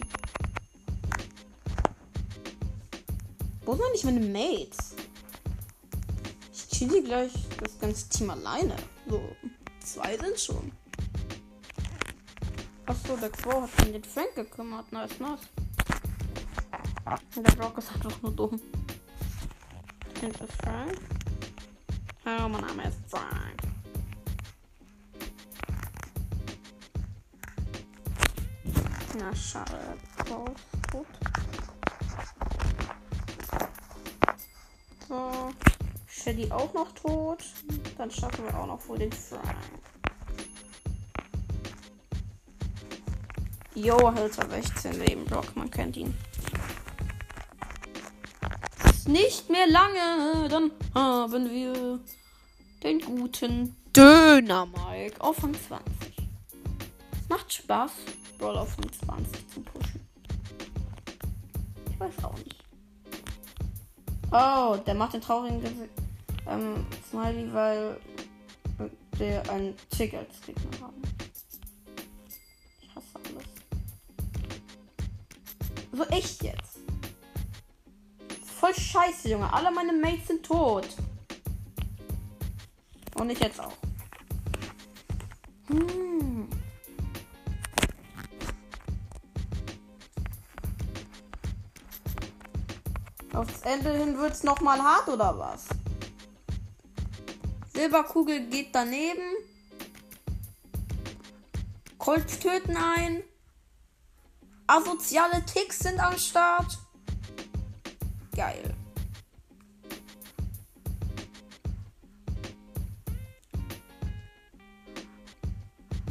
Wo 3.63 3.73
sind 3.73 3.85
eigentlich 3.85 4.03
meine 4.05 4.19
Mates? 4.21 4.95
Ich 6.51 6.67
chill 6.69 7.03
gleich 7.03 7.33
das 7.61 7.77
ganze 7.79 8.09
Team 8.09 8.31
alleine. 8.31 8.75
So, 9.07 9.21
zwei 9.81 10.17
sind 10.17 10.39
schon. 10.39 10.71
Achso, 12.87 13.17
der 13.17 13.29
Quo 13.29 13.61
hat 13.61 13.69
sich 13.71 13.85
um 13.85 13.93
den 13.93 14.03
Frank 14.03 14.33
gekümmert. 14.33 14.91
Nice, 14.91 15.19
nice. 15.19 15.41
Und 17.35 17.47
der 17.47 17.51
Brock 17.55 17.77
ist 17.77 17.91
einfach 17.91 18.21
nur 18.21 18.31
dumm. 18.31 18.59
Sind 20.19 20.39
das 20.39 20.49
Frank? 20.63 21.16
Hallo, 22.29 22.49
mein 22.49 22.59
Name 22.59 22.89
ist 22.89 22.97
Frank. 23.07 23.61
Na, 29.17 29.33
schade. 29.33 29.97
Tot. 30.27 31.05
So. 35.07 35.53
Shelly 36.05 36.51
auch 36.51 36.73
noch 36.73 36.91
tot. 36.91 37.45
Dann 37.97 38.11
schaffen 38.11 38.43
wir 38.43 38.59
auch 38.59 38.67
noch 38.67 38.85
wohl 38.89 38.97
den 38.97 39.13
Frank. 39.13 39.55
Jo, 43.73 44.13
hält 44.13 44.37
er 44.37 44.49
16 44.49 44.99
Leben. 44.99 45.23
Block, 45.23 45.55
man 45.55 45.71
kennt 45.71 45.95
ihn. 45.95 46.13
Nicht 49.07 49.49
mehr 49.49 49.67
lange, 49.67 50.49
dann 50.49 50.71
haben 50.93 51.49
wir 51.49 52.01
den 52.83 52.99
guten 53.01 53.75
Döner 53.95 54.65
Mike 54.65 55.19
auf 55.19 55.43
Rang 55.43 55.55
20. 55.67 55.85
Macht 57.29 57.51
Spaß, 57.51 57.91
Brawl 58.37 58.57
auf 58.57 58.77
Rang 58.77 58.91
20 58.91 59.49
zu 59.49 59.61
pushen. 59.61 60.01
Ich 61.91 61.99
weiß 61.99 62.23
auch 62.23 62.37
nicht. 62.37 62.63
Oh, 64.31 64.77
der 64.85 64.93
macht 64.93 65.13
den 65.13 65.21
traurigen 65.21 65.61
ähm, 66.47 66.85
Smiley, 67.09 67.53
weil 67.53 67.99
der 69.19 69.49
einen 69.49 69.75
Tick 69.89 70.13
als 70.13 70.41
Gegner 70.45 70.81
haben. 70.81 71.01
Ich 72.81 72.95
hasse 72.95 73.07
alles. 73.15 73.47
So 75.91 76.03
echt 76.15 76.43
jetzt. 76.43 76.77
Voll 78.59 78.73
scheiße, 78.73 79.29
Junge. 79.29 79.51
Alle 79.51 79.71
meine 79.71 79.93
Mates 79.93 80.27
sind 80.27 80.45
tot. 80.45 80.87
Und 83.19 83.29
ich 83.29 83.39
jetzt 83.39 83.59
auch. 83.59 83.73
Hm. 85.67 86.47
Aufs 93.33 93.61
Ende 93.61 93.91
hin 93.93 94.17
wird's 94.17 94.43
noch 94.43 94.61
mal 94.61 94.81
hart 94.81 95.07
oder 95.09 95.37
was? 95.37 95.65
Silberkugel 97.73 98.47
geht 98.49 98.73
daneben. 98.73 99.21
Colts 101.97 102.39
töten 102.39 102.75
ein. 102.77 103.23
Asoziale 104.65 105.45
Ticks 105.45 105.79
sind 105.79 105.99
am 105.99 106.17
Start. 106.17 106.77
Geil. 108.35 108.73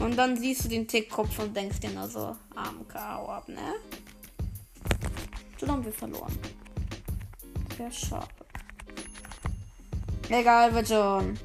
Und 0.07 0.17
dann 0.17 0.37
siehst 0.37 0.65
du 0.65 0.69
den 0.69 0.87
Tickkopf 0.87 1.37
und 1.41 1.57
denkst 1.57 1.81
dir 1.81 1.91
nur 1.91 2.07
so, 2.07 2.37
arm 2.55 2.87
K.O. 2.87 3.27
ab, 3.27 3.49
ne? 3.49 3.75
Schon 5.59 5.69
haben 5.69 5.85
wir 5.85 5.93
verloren. 5.93 6.39
Sehr 7.77 7.91
schade. 7.91 8.29
Egal, 10.29 10.73
wird 10.73 10.87
schon. 10.87 11.37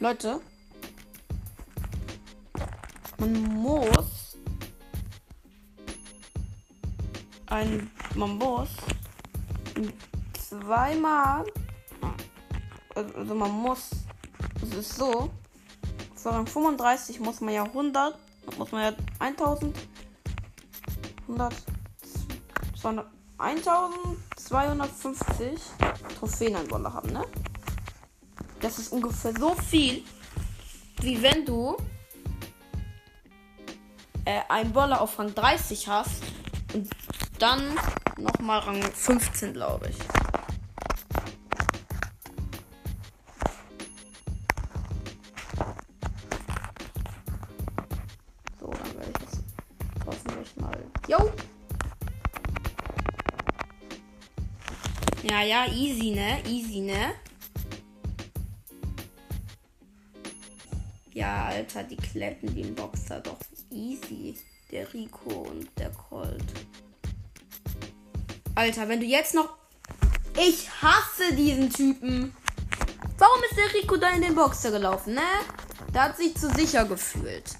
Leute, 0.00 0.40
man 3.18 3.62
muss 3.62 4.13
ein 7.54 7.90
man 8.14 8.36
muss 8.36 8.68
zweimal 10.32 11.44
also 12.94 13.34
man 13.34 13.50
muss 13.50 13.90
es 14.62 14.74
ist 14.74 14.96
so 14.96 15.30
für 16.16 16.30
Rang 16.30 16.46
35 16.46 17.20
muss 17.20 17.40
man 17.40 17.54
ja 17.54 17.64
100 17.64 18.18
muss 18.58 18.72
man 18.72 18.82
ja 18.82 18.92
1000 19.18 19.76
100 21.28 21.54
200 22.80 23.14
1250 23.38 25.58
Trophäen 26.18 26.56
an 26.56 26.70
Wolle 26.70 26.92
haben, 26.92 27.12
ne? 27.12 27.24
Das 28.60 28.78
ist 28.78 28.92
ungefähr 28.92 29.32
so 29.38 29.54
viel, 29.54 30.02
wie 31.00 31.22
wenn 31.22 31.44
du 31.44 31.76
äh, 34.24 34.40
einen 34.48 34.72
Boller 34.72 35.00
auf 35.00 35.18
Rang 35.18 35.34
30 35.34 35.88
hast 35.88 36.22
und 36.72 36.88
dann 37.44 37.78
nochmal 38.16 38.60
Rang 38.60 38.82
15, 38.82 39.52
glaube 39.52 39.90
ich. 39.90 39.96
So, 48.58 48.70
dann 48.70 48.94
werde 48.94 49.10
ich 49.10 49.26
das 49.26 49.42
hoffentlich 50.06 50.56
mal. 50.56 50.84
Jo! 51.06 51.30
Ja, 55.22 55.42
ja, 55.42 55.66
easy, 55.66 56.12
ne? 56.12 56.42
Easy, 56.48 56.80
ne? 56.80 57.12
Ja, 61.12 61.44
Alter, 61.48 61.84
die 61.84 61.96
kletten 61.96 62.54
den 62.54 62.74
Boxer 62.74 63.20
doch 63.20 63.36
easy. 63.70 64.34
Der 64.70 64.90
Rico 64.94 65.42
und 65.50 65.68
der 65.78 65.90
Colt. 65.90 66.42
Alter, 68.54 68.88
wenn 68.88 69.00
du 69.00 69.06
jetzt 69.06 69.34
noch. 69.34 69.56
Ich 70.36 70.70
hasse 70.82 71.34
diesen 71.34 71.70
Typen. 71.70 72.34
Warum 73.18 73.42
ist 73.50 73.56
der 73.56 73.74
Rico 73.74 73.96
da 73.96 74.10
in 74.10 74.22
den 74.22 74.34
Boxer 74.34 74.70
gelaufen, 74.70 75.14
ne? 75.14 75.22
Der 75.92 76.04
hat 76.04 76.16
sich 76.16 76.36
zu 76.36 76.48
sicher 76.50 76.84
gefühlt. 76.84 77.56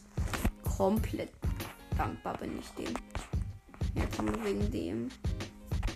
Komplett 0.77 1.31
dankbar 1.97 2.37
bin 2.39 2.59
ich 2.59 2.69
dem. 2.71 2.95
Jetzt 3.95 4.19
haben 4.19 4.35
wir 4.35 4.45
wegen 4.45 4.71
dem 4.71 5.09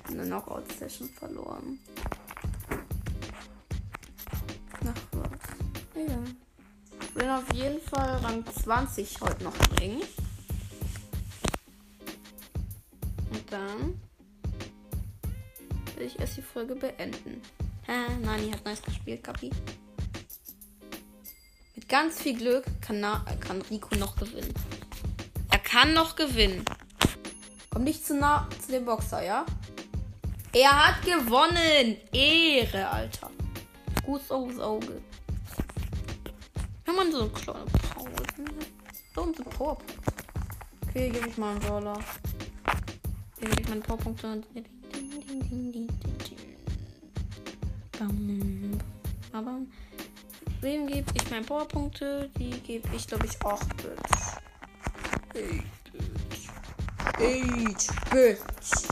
eine 0.08 0.24
Knockout-Session 0.24 1.08
verloren. 1.10 1.78
Ach 4.84 5.02
was. 5.12 6.06
Ja. 6.06 6.18
Ich 7.00 7.14
will 7.14 7.28
auf 7.28 7.52
jeden 7.52 7.80
Fall 7.82 8.18
Rang 8.18 8.44
20 8.46 9.20
heute 9.20 9.44
noch 9.44 9.56
bringen. 9.56 10.02
Und 13.30 13.52
dann 13.52 14.07
ich 16.04 16.18
erst 16.18 16.36
die 16.36 16.42
Folge 16.42 16.74
beenden. 16.74 17.40
Hä? 17.86 18.16
Nani 18.22 18.50
hat 18.50 18.64
nice 18.64 18.82
gespielt, 18.82 19.22
Kapi. 19.24 19.50
Mit 21.74 21.88
ganz 21.88 22.20
viel 22.20 22.36
Glück 22.36 22.64
kann, 22.80 23.00
Na 23.00 23.24
kann 23.40 23.62
Rico 23.62 23.94
noch 23.96 24.16
gewinnen. 24.16 24.52
Er 25.50 25.58
kann 25.58 25.94
noch 25.94 26.16
gewinnen. 26.16 26.64
Komm 27.70 27.84
nicht 27.84 28.06
zu 28.06 28.14
nah 28.14 28.48
zu 28.64 28.72
dem 28.72 28.84
Boxer, 28.84 29.22
ja? 29.22 29.46
Er 30.52 30.86
hat 30.86 31.02
gewonnen. 31.02 31.96
Ehre, 32.12 32.88
Alter. 32.88 33.30
Fuß 34.04 34.30
aufs 34.30 34.58
Auge. 34.58 35.00
Wenn 36.84 36.94
man 36.94 37.12
so 37.12 37.20
eine 37.20 37.30
kleine 37.30 37.64
Pause. 37.66 38.10
So 39.14 39.22
ein 39.22 39.32
Powerpunkt. 39.32 39.94
Okay, 40.88 41.10
gebe 41.10 41.28
ich 41.28 41.36
mal 41.36 41.52
einen 41.52 41.60
Dollar. 41.60 42.00
Gebe 43.38 43.60
ich 43.60 43.68
meinen 43.68 43.82
Powerpunkt 43.82 44.24
an. 44.24 44.44
Aber 49.32 49.60
wem 50.60 50.86
gebe 50.86 51.10
ich 51.14 51.30
meine 51.30 51.44
Powerpunkte? 51.44 52.30
Die 52.38 52.50
gebe 52.60 52.88
ich, 52.94 53.06
glaube 53.06 53.26
ich, 53.26 53.40
8 53.44 53.76
Bits. 53.76 54.36
8 55.30 55.92
Bits. 55.92 56.48
8 57.04 58.10
Bits. 58.10 58.88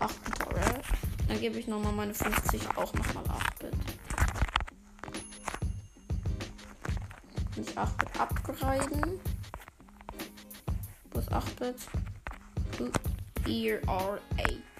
8 0.00 0.24
Bit, 0.24 0.46
alright. 0.46 0.84
Dann 1.28 1.40
gebe 1.40 1.58
ich 1.58 1.66
nochmal 1.66 1.92
meine 1.92 2.14
50 2.14 2.62
auch 2.76 2.92
nochmal 2.94 3.24
8 3.28 3.58
Bit. 3.58 3.74
Nicht 7.56 7.76
8 7.76 7.98
Bit 7.98 8.20
abgreifen. 8.20 9.20
Ist 11.14 11.32
8 11.32 11.56
Bit? 11.56 11.76
Here 13.44 13.80
are 13.86 14.18
8 14.38 14.38
Bit. 14.38 14.46
8 14.46 14.56
Bit. 14.56 14.75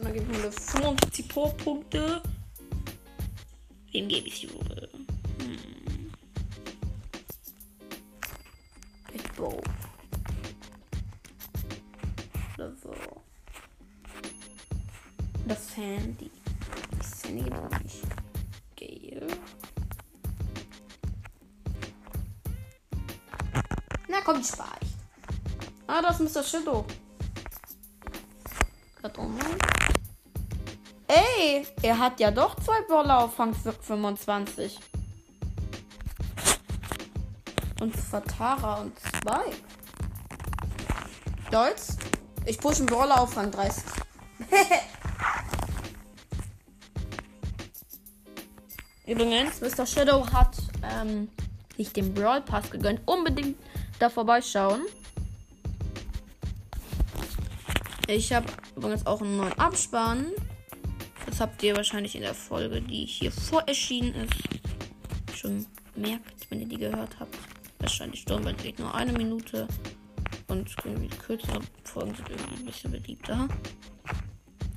Und 0.00 0.06
dann 0.06 0.14
gebe 0.14 0.32
ich 0.32 0.38
mir 0.38 0.50
55 0.50 1.28
Pro-Punkte. 1.28 2.22
Wem 3.92 4.08
gebe 4.08 4.28
ich 4.28 4.40
sie 4.40 4.54
wohl? 4.54 4.88
Hm. 5.42 6.10
Ich 9.12 9.32
Bo. 9.32 9.60
Oder 12.54 12.72
so. 12.76 12.94
Das 15.46 15.74
Sandy. 15.74 16.30
Das 16.96 17.20
Sandy 17.20 17.42
gibt 17.42 17.56
es 17.56 17.82
nicht. 17.82 18.02
Geil. 18.78 19.26
Na 24.08 24.22
komm, 24.24 24.40
ich 24.40 24.46
spare 24.46 24.78
ich. 24.80 24.88
Ah, 25.86 26.00
das 26.00 26.20
ist 26.20 26.34
Mr. 26.34 26.42
Shadow. 26.42 26.86
Gerade 28.96 29.18
online. 29.18 29.79
Ey, 31.40 31.66
er 31.80 31.98
hat 31.98 32.20
ja 32.20 32.30
doch 32.30 32.54
zwei 32.56 32.82
Brawler 32.86 33.24
auf 33.24 33.38
Rang 33.38 33.54
25. 33.54 34.78
Und 37.80 37.96
Fatara 37.96 38.82
und 38.82 38.92
zwei. 38.98 39.44
Deutsch? 41.50 41.96
Ich 42.44 42.58
pushe 42.58 42.80
einen 42.80 42.86
Brawler 42.88 43.22
auf 43.22 43.34
Rang 43.38 43.50
30. 43.50 43.84
Übrigens, 49.06 49.62
Mr. 49.62 49.86
Shadow 49.86 50.30
hat 50.30 50.58
ähm, 50.82 51.30
sich 51.78 51.90
den 51.94 52.12
Brawl 52.12 52.42
Pass 52.42 52.70
gegönnt. 52.70 53.00
Unbedingt 53.06 53.56
da 53.98 54.10
vorbeischauen. 54.10 54.82
Ich 58.08 58.30
habe 58.34 58.46
übrigens 58.76 59.06
auch 59.06 59.22
einen 59.22 59.38
neuen 59.38 59.58
Abspann. 59.58 60.26
Das 61.40 61.48
habt 61.48 61.62
ihr 61.62 61.74
wahrscheinlich 61.74 62.14
in 62.16 62.20
der 62.20 62.34
Folge, 62.34 62.82
die 62.82 63.06
hier 63.06 63.32
vor 63.32 63.62
erschienen 63.62 64.14
ist, 64.14 65.38
schon 65.38 65.64
merkt, 65.96 66.50
wenn 66.50 66.60
ihr 66.60 66.68
die 66.68 66.76
gehört 66.76 67.18
habt. 67.18 67.34
Wahrscheinlich 67.78 68.20
Sturmband 68.20 68.62
geht 68.62 68.78
nur 68.78 68.94
eine 68.94 69.10
Minute. 69.14 69.66
Und 70.48 70.68
irgendwie 70.84 71.08
kürzere 71.08 71.60
Folgen 71.84 72.14
sind 72.14 72.28
irgendwie 72.28 72.56
ein 72.56 72.66
bisschen 72.66 72.90
beliebter. 72.90 73.48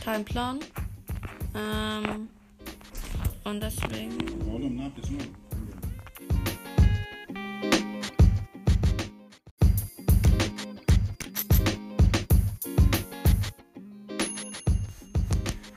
Kein 0.02 0.24
Plan. 0.24 0.62
Ähm, 1.54 2.30
und 3.44 3.62
deswegen. 3.62 4.18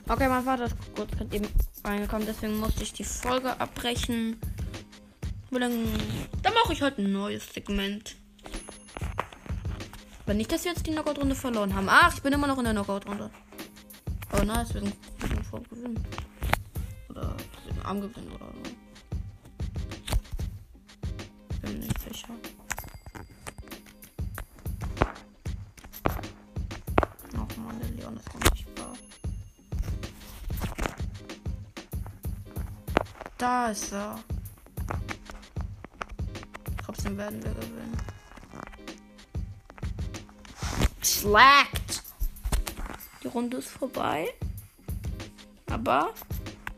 Okay, 0.09 0.29
mein 0.29 0.43
Vater 0.43 0.65
ist 0.65 0.75
kurz 0.95 1.11
gerade 1.11 1.35
eben 1.35 1.47
reingekommen, 1.83 2.25
deswegen 2.25 2.59
musste 2.59 2.83
ich 2.83 2.93
die 2.93 3.03
Folge 3.03 3.59
abbrechen. 3.59 4.39
Dann, 5.51 5.83
mache 6.43 6.71
ich 6.71 6.81
heute 6.81 7.01
ein 7.01 7.11
neues 7.11 7.51
Segment. 7.53 8.15
Aber 10.23 10.33
nicht, 10.33 10.49
dass 10.51 10.63
wir 10.63 10.71
jetzt 10.71 10.87
die 10.87 10.91
Knockout-Runde 10.91 11.35
verloren 11.35 11.75
haben. 11.75 11.87
Ach, 11.89 12.13
ich 12.13 12.21
bin 12.21 12.31
immer 12.31 12.47
noch 12.47 12.57
in 12.57 12.63
der 12.63 12.73
Knockout-Runde. 12.73 13.29
Oh 14.33 14.43
nice, 14.43 14.73
wir 14.73 14.81
sind, 14.81 14.95
wir 15.19 15.27
sind 15.27 15.45
vor 15.45 15.61
Gewinn. 15.69 15.99
Oder 17.09 17.35
wir 17.65 17.73
sind 17.73 17.85
am 17.85 17.99
Gewinn 17.99 18.31
oder 18.31 18.53
Da 33.67 33.71
ist 33.71 33.91
er. 33.91 34.15
Trotzdem 36.85 37.17
werden 37.17 37.43
wir 37.43 37.51
gewinnen. 37.51 37.97
Slackt. 41.03 42.01
Die 43.21 43.27
Runde 43.27 43.57
ist 43.57 43.67
vorbei. 43.67 44.29
Aber 45.69 46.13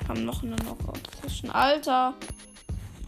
haben 0.08 0.26
noch 0.26 0.42
eine 0.42 0.56
Knockout-Session. 0.56 1.52
Alter. 1.52 2.16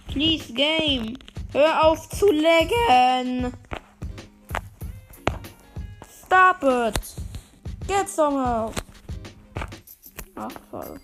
Please, 0.09 0.53
Game. 0.53 1.17
Hör 1.51 1.83
auf 1.83 2.07
zu 2.07 2.31
laggen. 2.31 3.51
Stop 6.23 6.61
it. 6.61 7.01
Get 7.87 8.07
some 8.07 8.45
help. 8.45 8.75
Ach, 10.35 10.51
voll. 10.69 11.01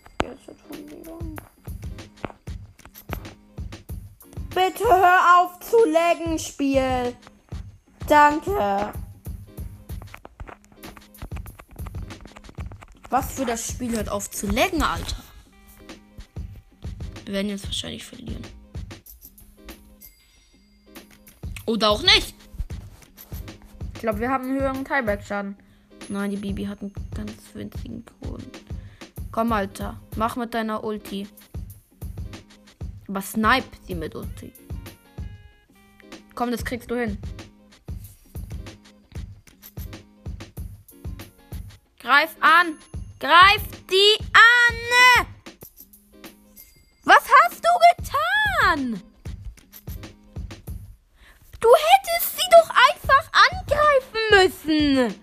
Bitte 4.57 4.85
hör 4.85 5.37
auf 5.37 5.59
zu 5.59 5.77
laggen, 5.85 6.39
Spiel. 6.39 7.15
Danke. 8.07 8.91
Was 13.11 13.33
für 13.33 13.45
das 13.45 13.67
Spiel 13.67 13.95
hört 13.95 14.09
auf 14.09 14.31
zu 14.31 14.47
laggen, 14.47 14.81
Alter. 14.81 15.17
Wir 17.25 17.35
werden 17.35 17.49
jetzt 17.49 17.67
wahrscheinlich 17.67 18.03
verlieren. 18.03 18.41
Oder 21.67 21.91
auch 21.91 22.01
nicht. 22.01 22.33
Ich 23.93 23.99
glaube, 23.99 24.21
wir 24.21 24.31
haben 24.31 24.45
einen 24.45 24.59
höheren 24.59 24.83
Tieback-Schaden. 24.83 25.55
Nein, 26.09 26.31
die 26.31 26.37
Bibi 26.37 26.65
hat 26.65 26.81
einen 26.81 26.93
ganz 27.13 27.31
winzigen 27.53 28.03
Boden. 28.21 28.49
Komm, 29.31 29.51
Alter. 29.51 30.01
Mach 30.15 30.35
mit 30.35 30.55
deiner 30.55 30.83
Ulti. 30.83 31.27
Aber 33.07 33.21
snipe 33.21 33.77
sie 33.83 33.95
mit 33.95 34.15
Ulti. 34.15 34.51
Komm, 36.35 36.51
das 36.51 36.63
kriegst 36.63 36.91
du 36.91 36.95
hin. 36.95 37.17
Greif 41.99 42.35
an! 42.41 42.77
Greif 43.19 43.63
die 43.89 44.23
an! 44.33 45.27
Was 47.03 47.23
hast 47.43 47.63
du 47.63 47.69
getan? 47.97 49.01
Du 51.59 51.69
hättest 51.69 52.35
sie 52.35 52.49
doch 52.51 52.69
einfach 52.69 53.25
angreifen 53.49 54.23
müssen. 54.31 55.15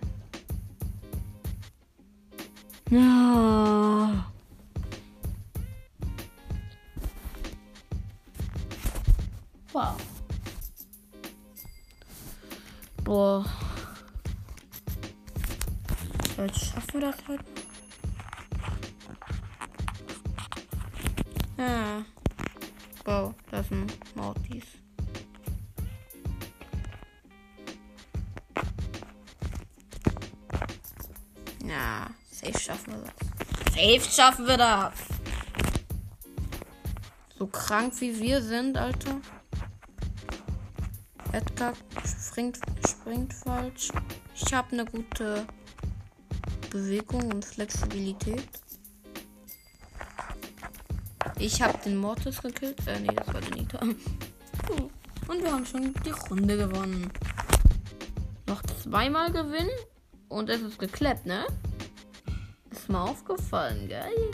Ja. 2.90 4.33
Wow. 9.74 9.96
Boah. 13.02 13.44
Jetzt 16.36 16.66
schaffen 16.66 16.92
wir 16.92 17.00
das 17.00 17.16
halt. 17.26 17.40
Ja. 21.58 22.04
Wow, 23.04 23.34
das 23.50 23.68
ein 23.72 23.86
Mortis. 24.14 24.62
Ja, 31.64 32.10
safe 32.30 32.58
schaffen 32.60 32.92
wir 32.92 33.00
das. 33.00 33.74
Safe 33.74 34.10
schaffen 34.12 34.46
wir 34.46 34.56
das. 34.56 34.94
So 37.36 37.48
krank 37.48 38.00
wie 38.00 38.16
wir 38.20 38.40
sind, 38.40 38.78
Alter. 38.78 39.20
Edgar 41.34 41.72
springt, 42.06 42.60
springt 42.86 43.34
falsch. 43.34 43.88
Ich 44.36 44.54
habe 44.54 44.70
eine 44.70 44.84
gute 44.84 45.44
Bewegung 46.70 47.32
und 47.32 47.44
Flexibilität. 47.44 48.48
Ich 51.38 51.60
habe 51.60 51.76
den 51.84 51.96
Mortis 51.96 52.40
gekillt. 52.40 52.86
Äh, 52.86 53.00
nee, 53.00 53.14
das 53.14 53.26
war 53.26 53.40
der 53.40 53.50
Nita. 53.50 53.80
Und 55.28 55.42
wir 55.42 55.50
haben 55.50 55.66
schon 55.66 55.92
die 56.04 56.10
Runde 56.30 56.56
gewonnen. 56.56 57.10
Noch 58.46 58.62
zweimal 58.82 59.32
gewinnen 59.32 59.70
und 60.28 60.50
es 60.50 60.60
ist 60.60 60.78
geklappt, 60.78 61.24
ne? 61.24 61.46
Ist 62.70 62.90
mir 62.90 63.00
aufgefallen, 63.00 63.88
geil. 63.88 64.30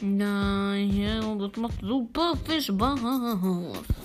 Nein, 0.00 0.96
ja, 0.96 1.34
das 1.34 1.56
macht 1.56 1.80
super 1.82 2.34
viel 2.46 2.62
Spaß. 2.62 3.99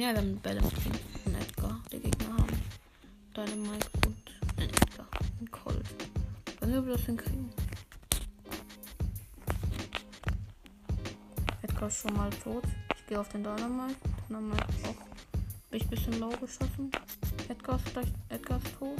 Ja, 0.00 0.16
haben 0.16 0.38
Bälle 0.38 0.62
mit 0.62 0.72
und 1.26 1.34
Edgar. 1.34 1.78
Der 1.92 2.00
Gegner 2.00 2.32
haben 2.38 2.62
Dynamite 3.36 3.90
und 4.06 4.16
ein 4.56 4.70
Edgar 4.70 5.06
und 5.38 5.52
Colt. 5.52 5.84
Wenn 6.58 6.72
wir 6.72 6.94
das 6.94 7.02
hinkriegen. 7.02 7.50
Edgar 11.60 11.88
ist 11.88 12.00
schon 12.00 12.14
mal 12.14 12.30
tot. 12.30 12.64
Ich 12.96 13.06
gehe 13.08 13.20
auf 13.20 13.28
den 13.28 13.42
Dynamite. 13.42 13.94
Dynamite 14.26 14.64
auch. 14.84 14.94
Bin 15.68 15.80
ich 15.80 15.82
ein 15.82 15.90
bisschen 15.90 16.18
low 16.18 16.30
geschossen. 16.30 16.90
Edgar 17.50 17.76
ist, 17.76 17.92
gleich, 17.92 18.08
Edgar 18.30 18.56
ist 18.56 18.78
tot. 18.78 18.98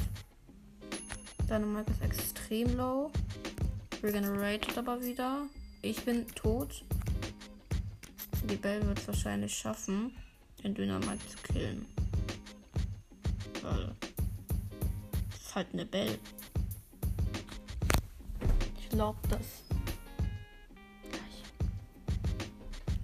Dynamite 1.48 1.92
ist 1.92 2.02
extrem 2.02 2.76
low. 2.76 3.10
Regenerated 4.02 4.76
aber 4.76 5.00
wieder. 5.00 5.46
Ich 5.80 6.04
bin 6.04 6.28
tot. 6.34 6.84
Die 8.44 8.56
Bell 8.56 8.86
wird 8.86 8.98
es 8.98 9.08
wahrscheinlich 9.08 9.54
schaffen, 9.56 10.12
den 10.62 10.74
Dynamite 10.74 11.26
zu 11.26 11.36
killen. 11.52 11.86
Weil 13.62 13.94
das 15.30 15.40
ist 15.40 15.54
halt 15.54 15.68
eine 15.72 15.84
Bell. 15.86 16.18
Ich 18.78 18.88
glaube, 18.88 19.18
dass 19.28 19.40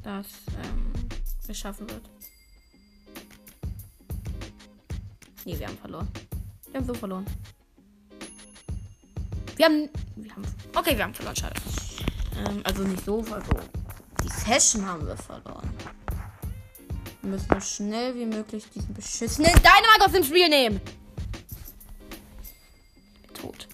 das 0.02 0.26
ähm, 0.62 0.92
es 1.48 1.58
schaffen 1.58 1.88
wird. 1.90 2.02
Nee, 5.44 5.58
wir 5.58 5.66
haben 5.68 5.78
verloren. 5.78 6.08
Wir 6.70 6.80
haben 6.80 6.86
so 6.86 6.94
verloren. 6.94 7.26
Wir 9.56 9.66
haben 9.66 9.88
wir 10.16 10.32
haben. 10.32 10.44
Okay, 10.74 10.96
wir 10.96 11.04
haben 11.04 11.14
verloren, 11.14 11.36
schade. 11.36 11.54
Ähm, 12.36 12.60
also 12.64 12.82
nicht 12.82 13.04
so, 13.04 13.20
also 13.20 13.52
die 14.22 14.28
Session 14.28 14.84
haben 14.86 15.06
wir 15.06 15.16
verloren. 15.16 15.65
Wir 17.26 17.32
müssen 17.32 17.48
so 17.54 17.60
schnell 17.60 18.14
wie 18.14 18.24
möglich 18.24 18.64
diesen 18.72 18.94
beschissenen 18.94 19.52
Dynamite 19.54 20.04
aus 20.04 20.12
dem 20.12 20.22
Spiel 20.22 20.48
nehmen. 20.48 20.80
Tot. 23.34 23.66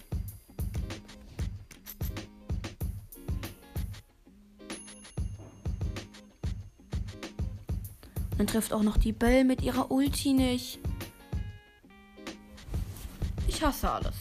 Dann 8.39 8.47
trifft 8.47 8.73
auch 8.73 8.83
noch 8.83 8.97
die 8.97 9.13
Bell 9.13 9.45
mit 9.45 9.61
ihrer 9.61 9.91
Ulti 9.91 10.33
nicht. 10.33 10.79
Ich 13.49 13.63
hasse 13.63 13.91
alles. 13.91 14.15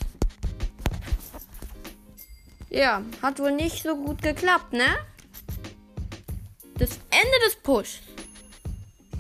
Ja, 2.70 3.02
hat 3.22 3.40
wohl 3.40 3.54
nicht 3.54 3.84
so 3.84 3.96
gut 3.96 4.22
geklappt, 4.22 4.74
ne? 4.74 4.88
Das 6.76 7.00
Ende 7.12 7.46
des 7.46 7.56
Pushs 7.64 8.02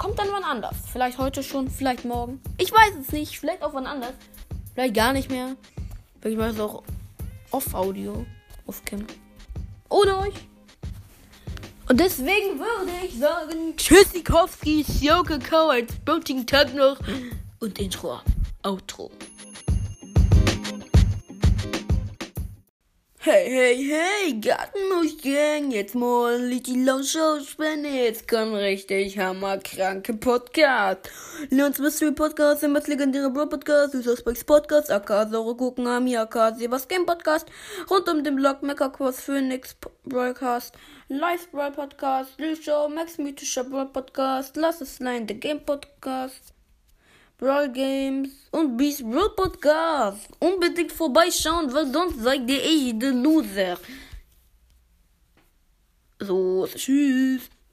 kommt 0.01 0.17
dann 0.17 0.29
wann 0.31 0.43
anders. 0.43 0.75
Vielleicht 0.91 1.19
heute 1.19 1.43
schon, 1.43 1.69
vielleicht 1.69 2.05
morgen. 2.05 2.41
Ich 2.57 2.71
weiß 2.71 2.93
es 2.99 3.11
nicht. 3.11 3.39
Vielleicht 3.39 3.61
auch 3.61 3.75
wann 3.75 3.85
anders. 3.85 4.13
Vielleicht 4.73 4.95
gar 4.95 5.13
nicht 5.13 5.29
mehr. 5.29 5.55
Vielleicht 6.19 6.39
mache 6.39 6.49
ich 6.49 6.55
es 6.55 6.59
auch 6.59 6.81
auf 7.51 7.75
Audio, 7.75 8.25
auf 8.65 8.83
Cam. 8.83 9.05
Ohne 9.89 10.17
euch. 10.17 10.33
Und 11.87 11.99
deswegen 11.99 12.57
würde 12.57 12.91
ich 13.05 13.19
sagen, 13.19 13.77
Tschüssikowski, 13.77 14.83
Sjoke 14.83 15.39
als 15.69 15.93
Boating 16.03 16.47
Tag 16.47 16.73
noch 16.73 16.97
und 17.59 17.77
Intro, 17.77 18.21
Outro. 18.63 19.11
Hey, 23.23 23.51
hey, 23.51 23.75
hey, 23.84 24.34
Gartenmuschgang, 24.34 25.69
jetzt 25.69 25.93
mal 25.93 26.49
die 26.49 26.84
Launch-Spende, 26.84 27.88
jetzt 27.88 28.27
kommt 28.27 28.55
richtig 28.55 29.15
hammerkranke 29.19 30.15
Podcast. 30.15 31.07
Leons 31.51 31.77
Mystery 31.77 32.13
Podcast, 32.13 32.63
der 32.63 32.69
legendäre 32.71 33.29
Bro 33.29 33.45
Podcast, 33.45 33.91
Süßer 33.91 34.17
Spikes 34.17 34.43
Podcast, 34.43 34.89
AK 34.89 35.12
Ami, 35.12 36.17
AK 36.17 36.55
Sebas 36.57 36.88
Game 36.88 37.05
Podcast, 37.05 37.45
rund 37.91 38.10
um 38.10 38.23
den 38.23 38.38
Blog 38.38 38.63
Mecha 38.63 38.89
Cross 38.89 39.21
Phoenix 39.21 39.75
Broadcast, 40.03 40.75
Live 41.07 41.47
Brawl 41.51 41.73
Podcast, 41.73 42.39
Lil 42.39 42.60
Show, 42.60 42.89
Max 42.89 43.19
Mythischer 43.19 43.65
Brawl 43.65 43.86
Podcast, 43.93 44.55
Lass 44.55 44.81
es 44.81 44.97
Line, 44.99 45.27
The 45.27 45.36
Game 45.36 45.63
Podcast. 45.63 46.55
Brawl 47.41 47.69
Games 47.69 48.30
und 48.51 48.77
Beast 48.77 49.01
Brawl 49.01 49.36
Podcast. 49.36 50.30
Unbedingt 50.38 50.91
vorbeischauen, 50.91 51.73
weil 51.73 51.91
sonst 51.91 52.21
seid 52.21 52.47
ihr 52.47 52.63
der 52.93 53.13
Loser. 53.13 53.80
So, 56.19 56.67
tschüss. 56.67 57.49